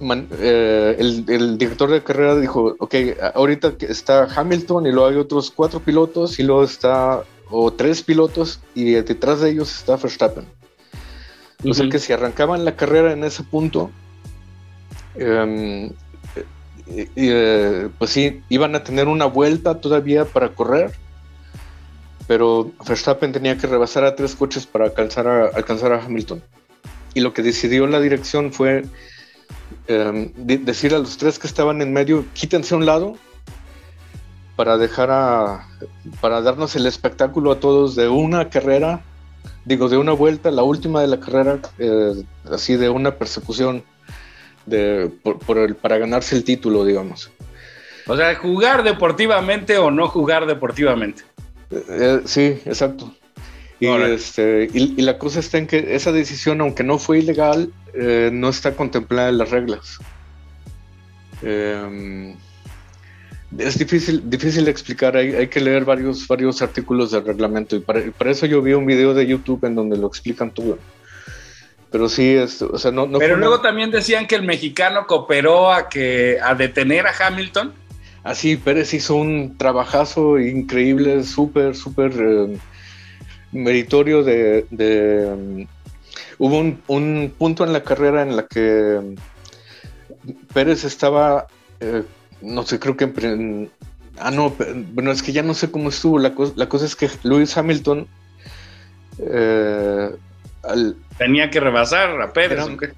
[0.00, 2.94] man- eh, el, el director de carrera dijo, ok,
[3.34, 8.60] ahorita está Hamilton y luego hay otros cuatro pilotos y luego está, o tres pilotos
[8.74, 10.44] y detrás de ellos está Verstappen.
[11.64, 14.07] O sea que si arrancaban la carrera en ese punto, em,
[15.18, 15.90] eh,
[17.16, 20.92] eh, pues sí, iban a tener una vuelta todavía para correr,
[22.26, 26.42] pero Verstappen tenía que rebasar a tres coches para alcanzar a, Hamilton.
[27.14, 28.84] Y lo que decidió la dirección fue
[29.86, 33.16] em, de- decir a los tres que estaban en medio, quítense a un lado
[34.56, 35.68] para dejar a,
[36.20, 39.02] para darnos el espectáculo a todos de una carrera
[39.68, 43.84] digo, de una vuelta, la última de la carrera, eh, así de una persecución
[44.68, 47.30] de, por, por el, para ganarse el título, digamos.
[48.06, 51.22] O sea, jugar deportivamente o no jugar deportivamente.
[51.70, 53.14] Eh, eh, sí, exacto.
[53.80, 57.72] Y, este, y, y la cosa está en que esa decisión, aunque no fue ilegal,
[57.94, 59.98] eh, no está contemplada en las reglas.
[61.42, 62.34] Eh,
[63.56, 67.80] es difícil, difícil de explicar, hay, hay que leer varios, varios artículos del reglamento y
[67.80, 70.78] para, para eso yo vi un video de YouTube en donde lo explican todo.
[71.90, 75.06] Pero sí, es, o sea, no, no Pero luego una- también decían que el mexicano
[75.06, 77.72] cooperó a que a detener a Hamilton.
[78.24, 82.58] Así, Pérez hizo un trabajazo increíble, súper, súper eh,
[83.52, 84.66] meritorio de...
[84.70, 85.66] de, um,
[86.36, 89.14] hubo un, un punto en la carrera en la que um,
[90.52, 91.46] Pérez estaba,
[91.80, 92.02] eh,
[92.42, 93.04] no sé, creo que...
[93.26, 93.70] en
[94.18, 94.54] ah, no,
[94.92, 96.18] bueno, es que ya no sé cómo estuvo.
[96.18, 98.06] La, co- la cosa es que Lewis Hamilton...
[99.20, 100.10] eh,
[100.68, 102.52] al- Tenía que rebasar a Pérez.
[102.52, 102.90] Era- ¿o qué?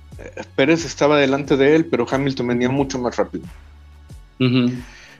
[0.55, 3.45] Pérez estaba delante de él, pero Hamilton venía mucho más rápido.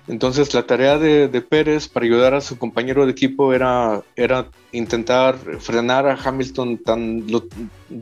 [0.09, 4.47] Entonces la tarea de, de Pérez para ayudar a su compañero de equipo era, era
[4.73, 7.47] intentar frenar a Hamilton tan, lo-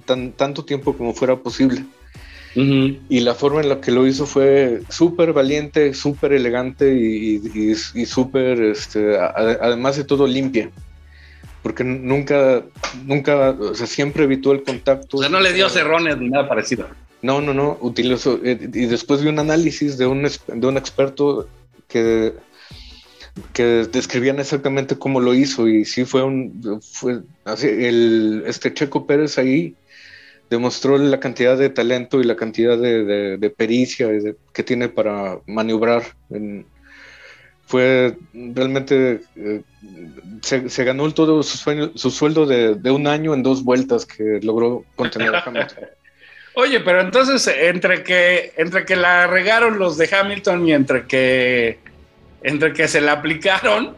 [0.07, 1.85] tan, tanto tiempo como fuera posible.
[3.09, 7.73] Y la forma en la que lo hizo fue súper valiente, súper elegante y, y-
[7.95, 10.71] y- súper, este, además de todo, limpia.
[11.63, 12.63] Porque nunca,
[13.05, 15.17] nunca, o sea, siempre evitó el contacto.
[15.19, 16.87] O sea, no le dio cerrones ni nada parecido.
[17.21, 21.49] No, no, no, utilizó, eh, y después vi un análisis de un, de un experto
[21.89, 22.33] que,
[23.53, 29.05] que describían exactamente cómo lo hizo y sí fue un, fue así, el, este Checo
[29.07, 29.75] Pérez ahí
[30.49, 34.09] demostró la cantidad de talento y la cantidad de, de- de pericia
[34.55, 36.03] que tiene para maniobrar.
[36.31, 36.67] en-
[37.69, 39.63] fue realmente, eh,
[40.43, 44.05] se, se ganó todo su, sueño- su sueldo de, de un año en dos vueltas
[44.07, 45.85] que logró contener a Hamilton.
[46.55, 51.79] Oye, pero entonces entre que entre que la regaron los de Hamilton y entre que
[52.43, 53.95] entre que se la aplicaron,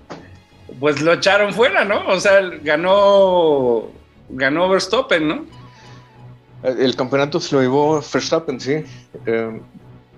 [0.78, 2.06] pues lo echaron fuera, ¿no?
[2.08, 3.90] O sea, ganó
[4.28, 5.46] ganó Verstappen, ¿no?
[6.62, 8.84] El campeonato se lo llevó Verstappen, sí.
[9.24, 9.60] Eh,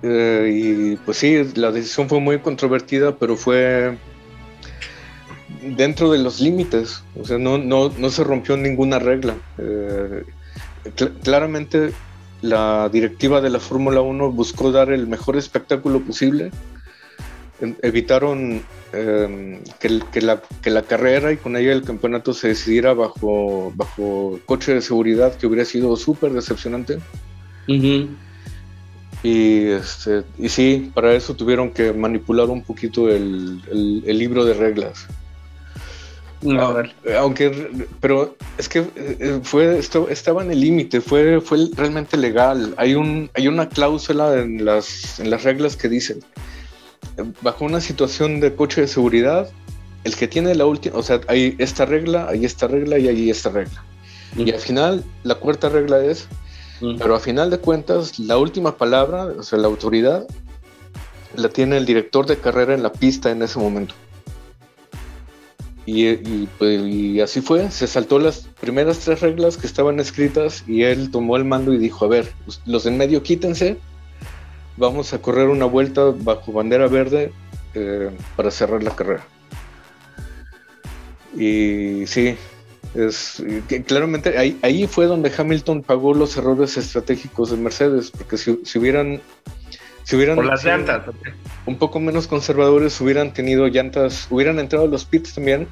[0.02, 3.96] eh, y pues sí, la decisión fue muy controvertida, pero fue
[5.76, 7.02] dentro de los límites.
[7.20, 9.34] O sea, no, no, no se rompió ninguna regla.
[9.58, 10.24] Eh,
[10.96, 11.92] cl- claramente
[12.40, 16.50] la directiva de la Fórmula 1 buscó dar el mejor espectáculo posible.
[17.82, 18.62] Evitaron
[18.92, 24.40] eh, que, la, que la carrera y con ella el campeonato se decidiera bajo, bajo
[24.46, 26.98] coche de seguridad, que hubiera sido súper decepcionante.
[27.68, 28.08] Ujú.
[29.22, 34.44] Y, este, y sí, para eso tuvieron que manipular un poquito el, el- el libro
[34.44, 35.06] de reglas.
[36.40, 36.82] No, Ah,
[37.20, 42.74] aunque, pero es que eh, fue esto estaba en el límite, fue, fue realmente legal.
[42.78, 46.18] Hay un, hay una cláusula en las, en las reglas que dicen
[47.16, 49.50] eh, bajo una situación de coche de seguridad,
[50.02, 53.30] el que tiene la última, o sea, hay esta regla, hay esta regla y hay
[53.30, 53.84] esta regla.
[54.36, 56.26] Y al final, la cuarta regla es,
[56.98, 60.26] Pero a final de cuentas, la última palabra, o sea, la autoridad,
[61.36, 63.94] la tiene el director de carrera en la pista en ese momento.
[65.86, 71.10] Y, pues, así fue, se saltó las primeras tres reglas que estaban escritas y él
[71.10, 72.32] tomó el mando y dijo, a ver,
[72.66, 73.78] los en medio quítense,
[74.76, 77.32] vamos a correr una vuelta bajo bandera verde
[77.74, 79.24] eh, para cerrar la carrera.
[81.36, 82.36] Y sí,
[82.94, 88.36] es que claramente ahí, ahí fue donde Hamilton pagó los errores estratégicos de Mercedes, porque
[88.36, 89.20] si, si hubieran
[90.04, 91.04] si hubieran Por las sido llantas.
[91.66, 95.68] un poco menos conservadores, hubieran tenido llantas, hubieran entrado a los pits también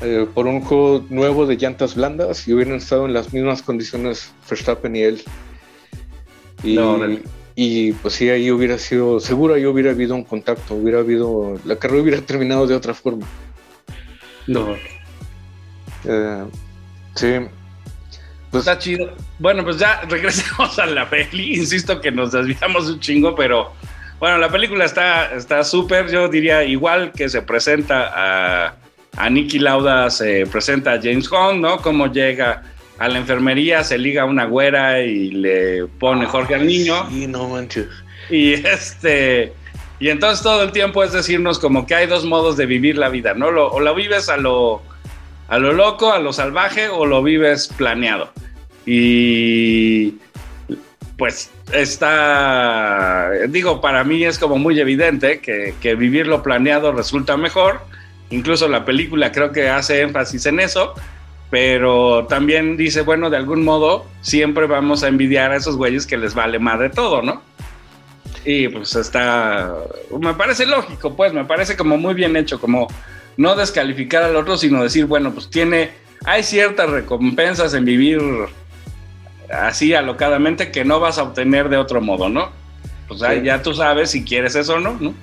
[0.00, 4.32] eh, por un juego nuevo de llantas blandas y hubieran estado en las mismas condiciones
[4.48, 5.22] Verstappen y él.
[6.64, 6.98] Y, No,
[7.54, 11.76] y pues sí, ahí hubiera sido, seguro ahí hubiera habido un contacto, hubiera habido, la
[11.76, 13.26] carrera hubiera terminado de otra forma.
[14.46, 14.74] No.
[16.04, 16.44] Eh,
[17.14, 17.32] sí.
[18.50, 19.12] Pues, Está chido.
[19.38, 21.54] Bueno, pues ya regresemos a la peli.
[21.54, 23.72] Insisto que nos desviamos un chingo, pero
[24.18, 26.10] bueno, la película está está súper.
[26.10, 28.74] Yo diría igual que se presenta a,
[29.16, 31.78] a Nicky Lauda, se presenta a James Hunt, ¿no?
[31.78, 32.62] Cómo llega
[32.98, 37.08] a la enfermería, se liga a una güera y le pone Jorge al niño.
[37.10, 37.88] sí, no manches.
[38.30, 39.52] Y este.
[39.98, 43.08] Y entonces todo el tiempo es decirnos como que hay dos modos de vivir la
[43.08, 43.50] vida, ¿no?
[43.50, 44.82] Lo- o la vives a lo,
[45.48, 48.30] a lo loco, a lo salvaje, o lo vives planeado.
[48.86, 50.14] Y
[51.16, 57.80] pues está, digo, para mí es como muy evidente que, que vivirlo planeado resulta mejor.
[58.30, 60.94] Incluso la película creo que hace énfasis en eso,
[61.50, 66.16] pero también dice, bueno, de algún modo siempre vamos a envidiar a esos güeyes que
[66.16, 67.42] les vale más de todo, ¿no?
[68.44, 69.72] Y pues está,
[70.18, 72.88] me parece lógico, pues me parece como muy bien hecho, como
[73.36, 75.90] no descalificar al otro, sino decir, bueno, pues tiene,
[76.24, 78.20] hay ciertas recompensas en vivir
[79.50, 82.50] así alocadamente que no vas a obtener de otro modo, ¿no?
[83.08, 83.44] Pues ahí Sí.
[83.46, 85.14] ya tú sabes si quieres eso o no, ¿no?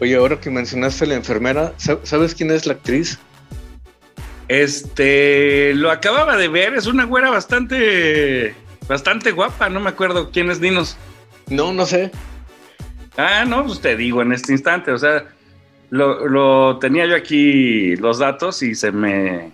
[0.00, 3.18] Oye, ahora que mencionaste a la enfermera, ¿sab- ¿sabes quién es la actriz?
[4.48, 8.54] Este, lo acababa de ver, es una güera bastante,
[8.86, 10.96] bastante guapa, no me acuerdo quién es Dinos.
[11.48, 12.10] No, no sé.
[13.16, 15.24] Ah, no, pues te digo en este instante, o sea,
[15.90, 19.52] lo, lo tenía yo aquí los datos y se me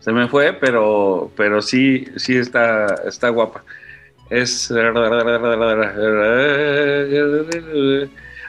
[0.00, 3.64] se me fue, pero pero sí sí está está guapa.
[4.30, 4.70] Es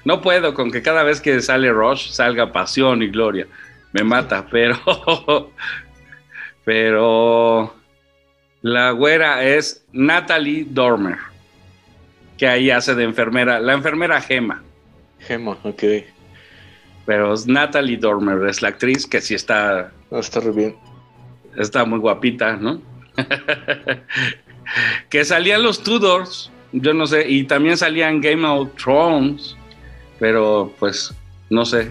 [0.06, 3.48] no puedo con que cada vez que sale Rush salga pasión y gloria.
[3.94, 5.52] Me mata, pero
[6.66, 7.74] pero
[8.62, 11.30] la güera es Natalie Dormer
[12.40, 14.64] que ahí hace de enfermera, la enfermera Gema,
[15.20, 15.84] Gemma, ok.
[17.10, 20.76] Pero es Natalie Dormer, es la actriz que sí está, Ah, está re bien.
[21.58, 22.80] está muy guapita, ¿no?
[25.10, 29.56] que salían los Tudors, yo no sé, y también salían Game of Thrones,
[30.20, 31.12] pero pues
[31.50, 31.90] no sé,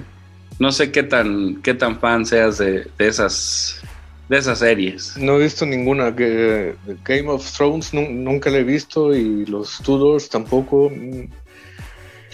[0.60, 3.82] no sé qué tan, qué tan fan seas de, de esas,
[4.28, 5.16] de esas series.
[5.16, 6.14] No he visto ninguna.
[6.14, 10.92] que- Game of Thrones nu- nunca la he visto y los Tudors tampoco.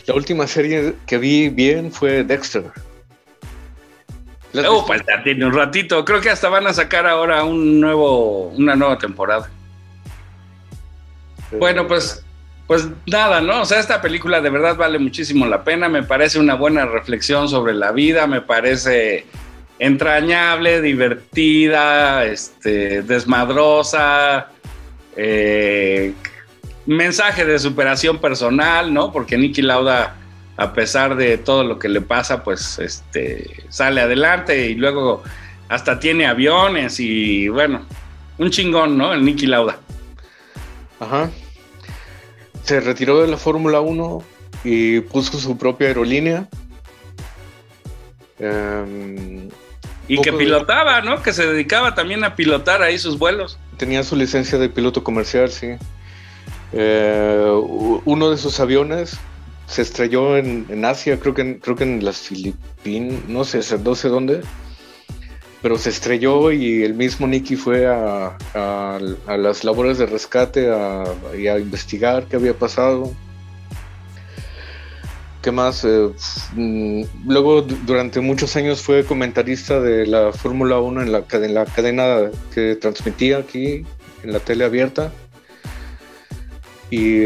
[0.06, 2.64] La última serie que vi bien fue Dexter.
[4.52, 6.04] Ya tiene un ratito.
[6.04, 9.50] Creo que hasta van a sacar ahora un nuevo, una nueva temporada.
[11.58, 12.24] Bueno, pues,
[12.66, 13.62] pues nada, ¿no?
[13.62, 15.88] O sea, esta película de verdad vale muchísimo la pena.
[15.88, 18.26] Me parece una buena reflexión sobre la vida.
[18.26, 19.26] Me parece
[19.78, 24.48] entrañable, divertida, este, desmadrosa.
[25.16, 26.12] eh,
[26.86, 29.12] mensaje de superación personal, ¿no?
[29.12, 30.16] Porque Nicky Lauda,
[30.56, 35.22] a pesar de todo lo que le pasa, pues este, sale adelante y luego
[35.68, 37.84] hasta tiene aviones y bueno,
[38.38, 39.12] un chingón, ¿no?
[39.14, 39.78] El Nicky Lauda.
[41.00, 41.30] Ajá.
[42.64, 44.22] Se retiró de la Fórmula 1
[44.64, 46.48] y puso su propia aerolínea.
[48.38, 49.48] Em,
[50.08, 51.22] Y que de- pilotaba, ¿no?
[51.22, 53.58] Que se dedicaba también a pilotar ahí sus vuelos.
[53.78, 55.70] tenía su licencia de piloto comercial, sí.
[56.76, 57.50] Eh,
[58.04, 59.16] uno de sus aviones
[59.66, 63.94] se estrelló en, Asia, creo que en, creo que en las Filipinas, no sé, no
[63.94, 64.40] sé dónde,
[65.62, 68.98] pero se estrelló y el mismo Nicky fue a, a-
[69.36, 71.04] las labores de rescate a,
[71.38, 73.12] y a investigar qué había pasado.
[75.42, 75.84] ¿Qué más?
[75.84, 76.08] Eh,
[76.54, 81.54] mm, luego, du- durante muchos años fue comentarista de la Fórmula 1 en la, en
[81.54, 83.84] la cadena que transmitía aquí,
[84.22, 85.12] en la tele abierta.
[86.90, 87.22] Y,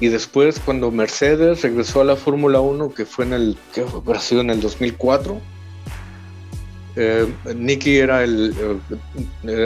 [0.00, 4.20] y después, cuando Mercedes regresó a la Fórmula 1, que fue en el, que habrá
[4.20, 5.40] sido en el 2004,
[6.96, 8.80] eh, Nicky era el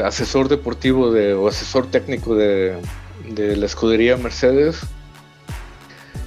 [0.05, 2.77] asesor deportivo de, o asesor técnico de,
[3.29, 4.81] de la escudería Mercedes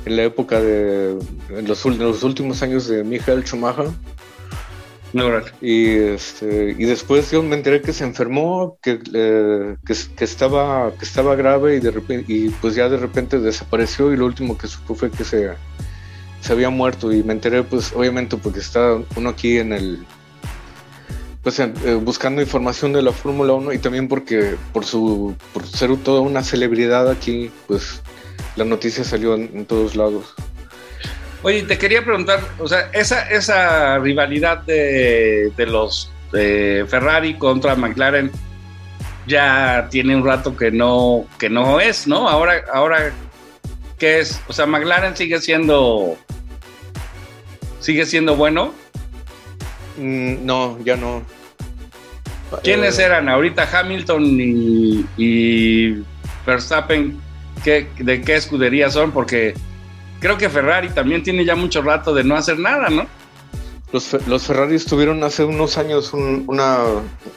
[0.06, 1.18] en la época de
[1.49, 3.88] en los, los últimos años de Michael Schumacher
[5.62, 11.06] Y este y después yo me enteré que se enfermó que, eh, que, estaba que
[11.06, 14.68] estaba grave y de repente y pues ya de repente desapareció y lo último que
[14.68, 15.52] supo fue que se
[16.42, 17.12] se había muerto.
[17.12, 20.06] Y me enteré pues obviamente porque está uno aquí en el
[21.42, 21.68] pues eh,
[22.02, 26.44] buscando información de la Fórmula 1 y también porque por su por ser toda una
[26.44, 28.02] celebridad aquí pues
[28.58, 30.36] la noticia salió en todos lados
[31.43, 37.76] Oye, te quería preguntar, o sea, esa, esa rivalidad de, de los de Ferrari contra
[37.76, 38.31] McLaren
[39.27, 42.27] ya tiene un rato que no, que no es, ¿no?
[42.27, 43.11] Ahora, ahora,
[43.99, 44.41] ¿qué es?
[44.47, 46.18] O sea, McLaren sigue siendo,
[47.80, 48.73] sigue siendo bueno.
[49.97, 51.23] Mm, no ya no
[52.64, 56.03] ¿Quiénes Eh, eran ahorita Hamilton y, y
[56.45, 57.19] Verstappen?
[57.64, 59.11] ¿Qué, ¿De qué escudería son?
[59.11, 59.53] Porque
[60.19, 63.06] creo que Ferrari también tiene ya mucho rato de no hacer nada, ¿no?
[63.94, 66.80] Los, los Ferraris tuvieron hace unos años un- una,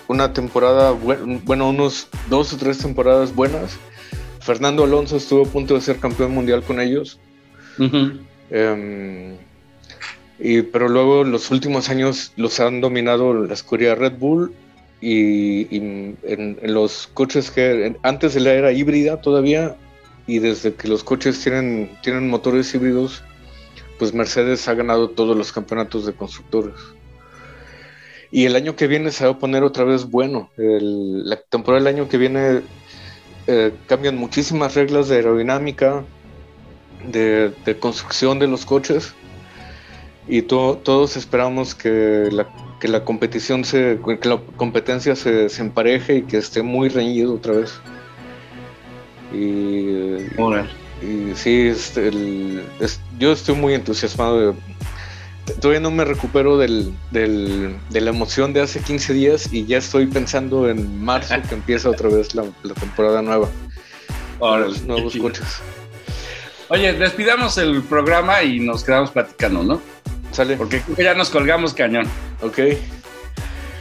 [0.08, 3.78] una temporada, bue- bueno, unos dos o tres temporadas buenas.
[4.40, 7.20] Fernando Alonso estuvo a punto de ser campeón mundial con ellos.
[8.50, 9.36] Em,
[10.40, 14.52] y, pero luego los últimos años los han dominado la escudería Red Bull
[15.00, 15.76] y, y
[16.24, 19.76] en, en los coches que en- antes de la era híbrida todavía
[20.30, 23.22] y desde que los coches tienen, tienen motores híbridos,
[23.98, 26.76] pues Mercedes ha ganado todos los campeonatos de constructores.
[28.30, 30.50] Y el año que viene se va a poner otra vez bueno.
[30.56, 32.60] La temporada del año que viene
[33.48, 36.04] eh, cambian muchísimas reglas de aerodinámica,
[37.10, 39.14] de, construcción de los coches
[40.28, 42.46] y to- todos esperamos que la,
[42.78, 47.54] que la competición se que la competencia se empareje y que esté muy reñido otra
[47.54, 47.80] vez
[49.32, 50.26] y,
[51.34, 54.58] sí este, el- es- yo estoy muy entusiasmado de-
[55.60, 59.78] todavía no me recupero del, del- de la emoción de hace 15 días y ya
[59.78, 63.48] estoy pensando en marzo que empieza otra vez la, la temporada nueva
[64.38, 64.68] Órale.
[64.68, 65.46] los nuevos coches
[66.68, 69.80] Oye, despidamos el programa y nos quedamos platicando, ¿no?
[70.30, 72.06] sale Porque ya nos colgamos cañón.
[72.42, 72.58] ok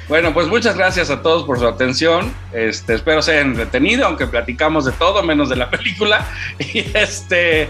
[0.10, 2.34] Bueno, pues muchas gracias a todos por su atención.
[2.52, 6.26] Este, espero se hayan entretenido, aunque platicamos de todo menos de la película.
[6.58, 7.70] Y este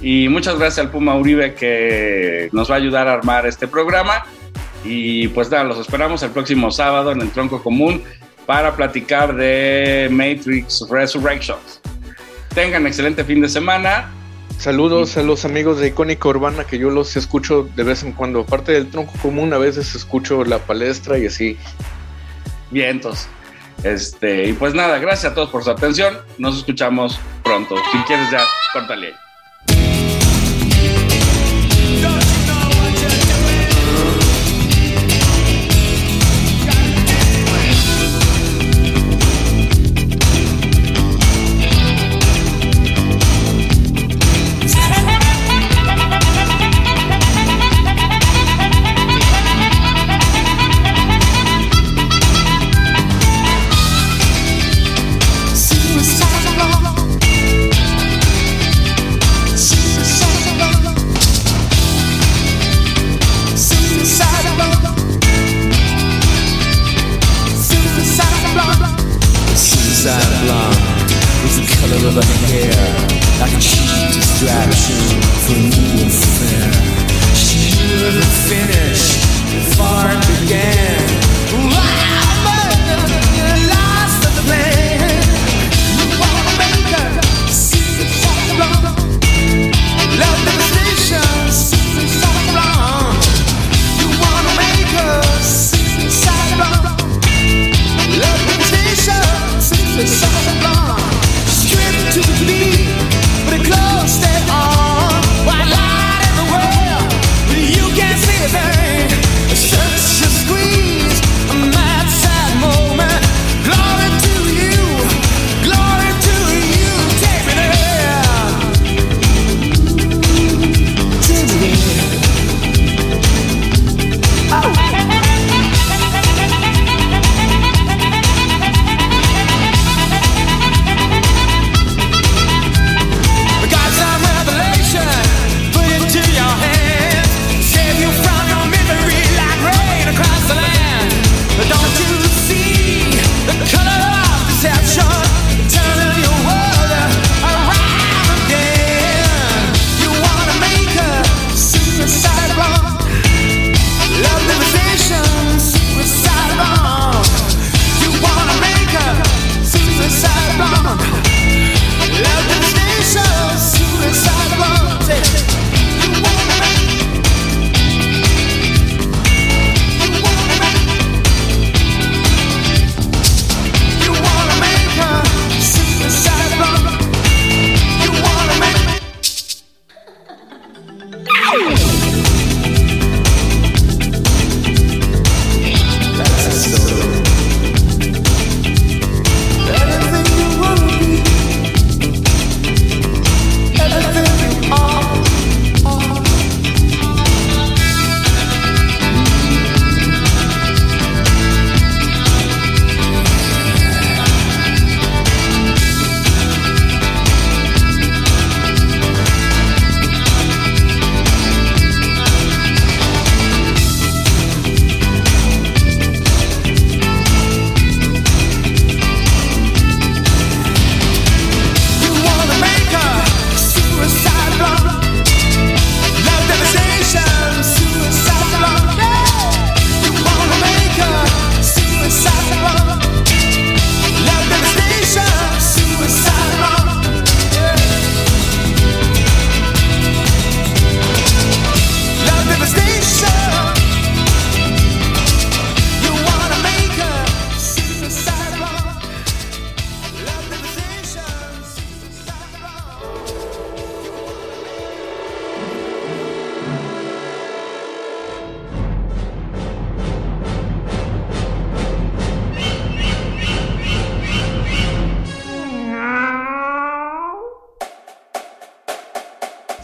[0.00, 4.24] y muchas gracias al Puma Uribe que nos va a ayudar a armar este programa.
[4.84, 8.04] Y pues nada, los esperamos el próximo sábado en el Tronco Común
[8.46, 11.80] para platicar de Matrix Resurrections.
[12.54, 14.08] Tengan excelente fin de semana.
[14.62, 18.42] Saludos a los amigos de Icónica Urbana que yo los escucho de vez en cuando.
[18.42, 21.58] Aparte del tronco común, a veces escucho la palestra y así.
[22.70, 23.26] Vientos.
[23.82, 26.16] Este, y pues nada, gracias a todos por su atención.
[26.38, 27.74] Nos escuchamos pronto.
[27.90, 29.14] Si quieres ya, córtale.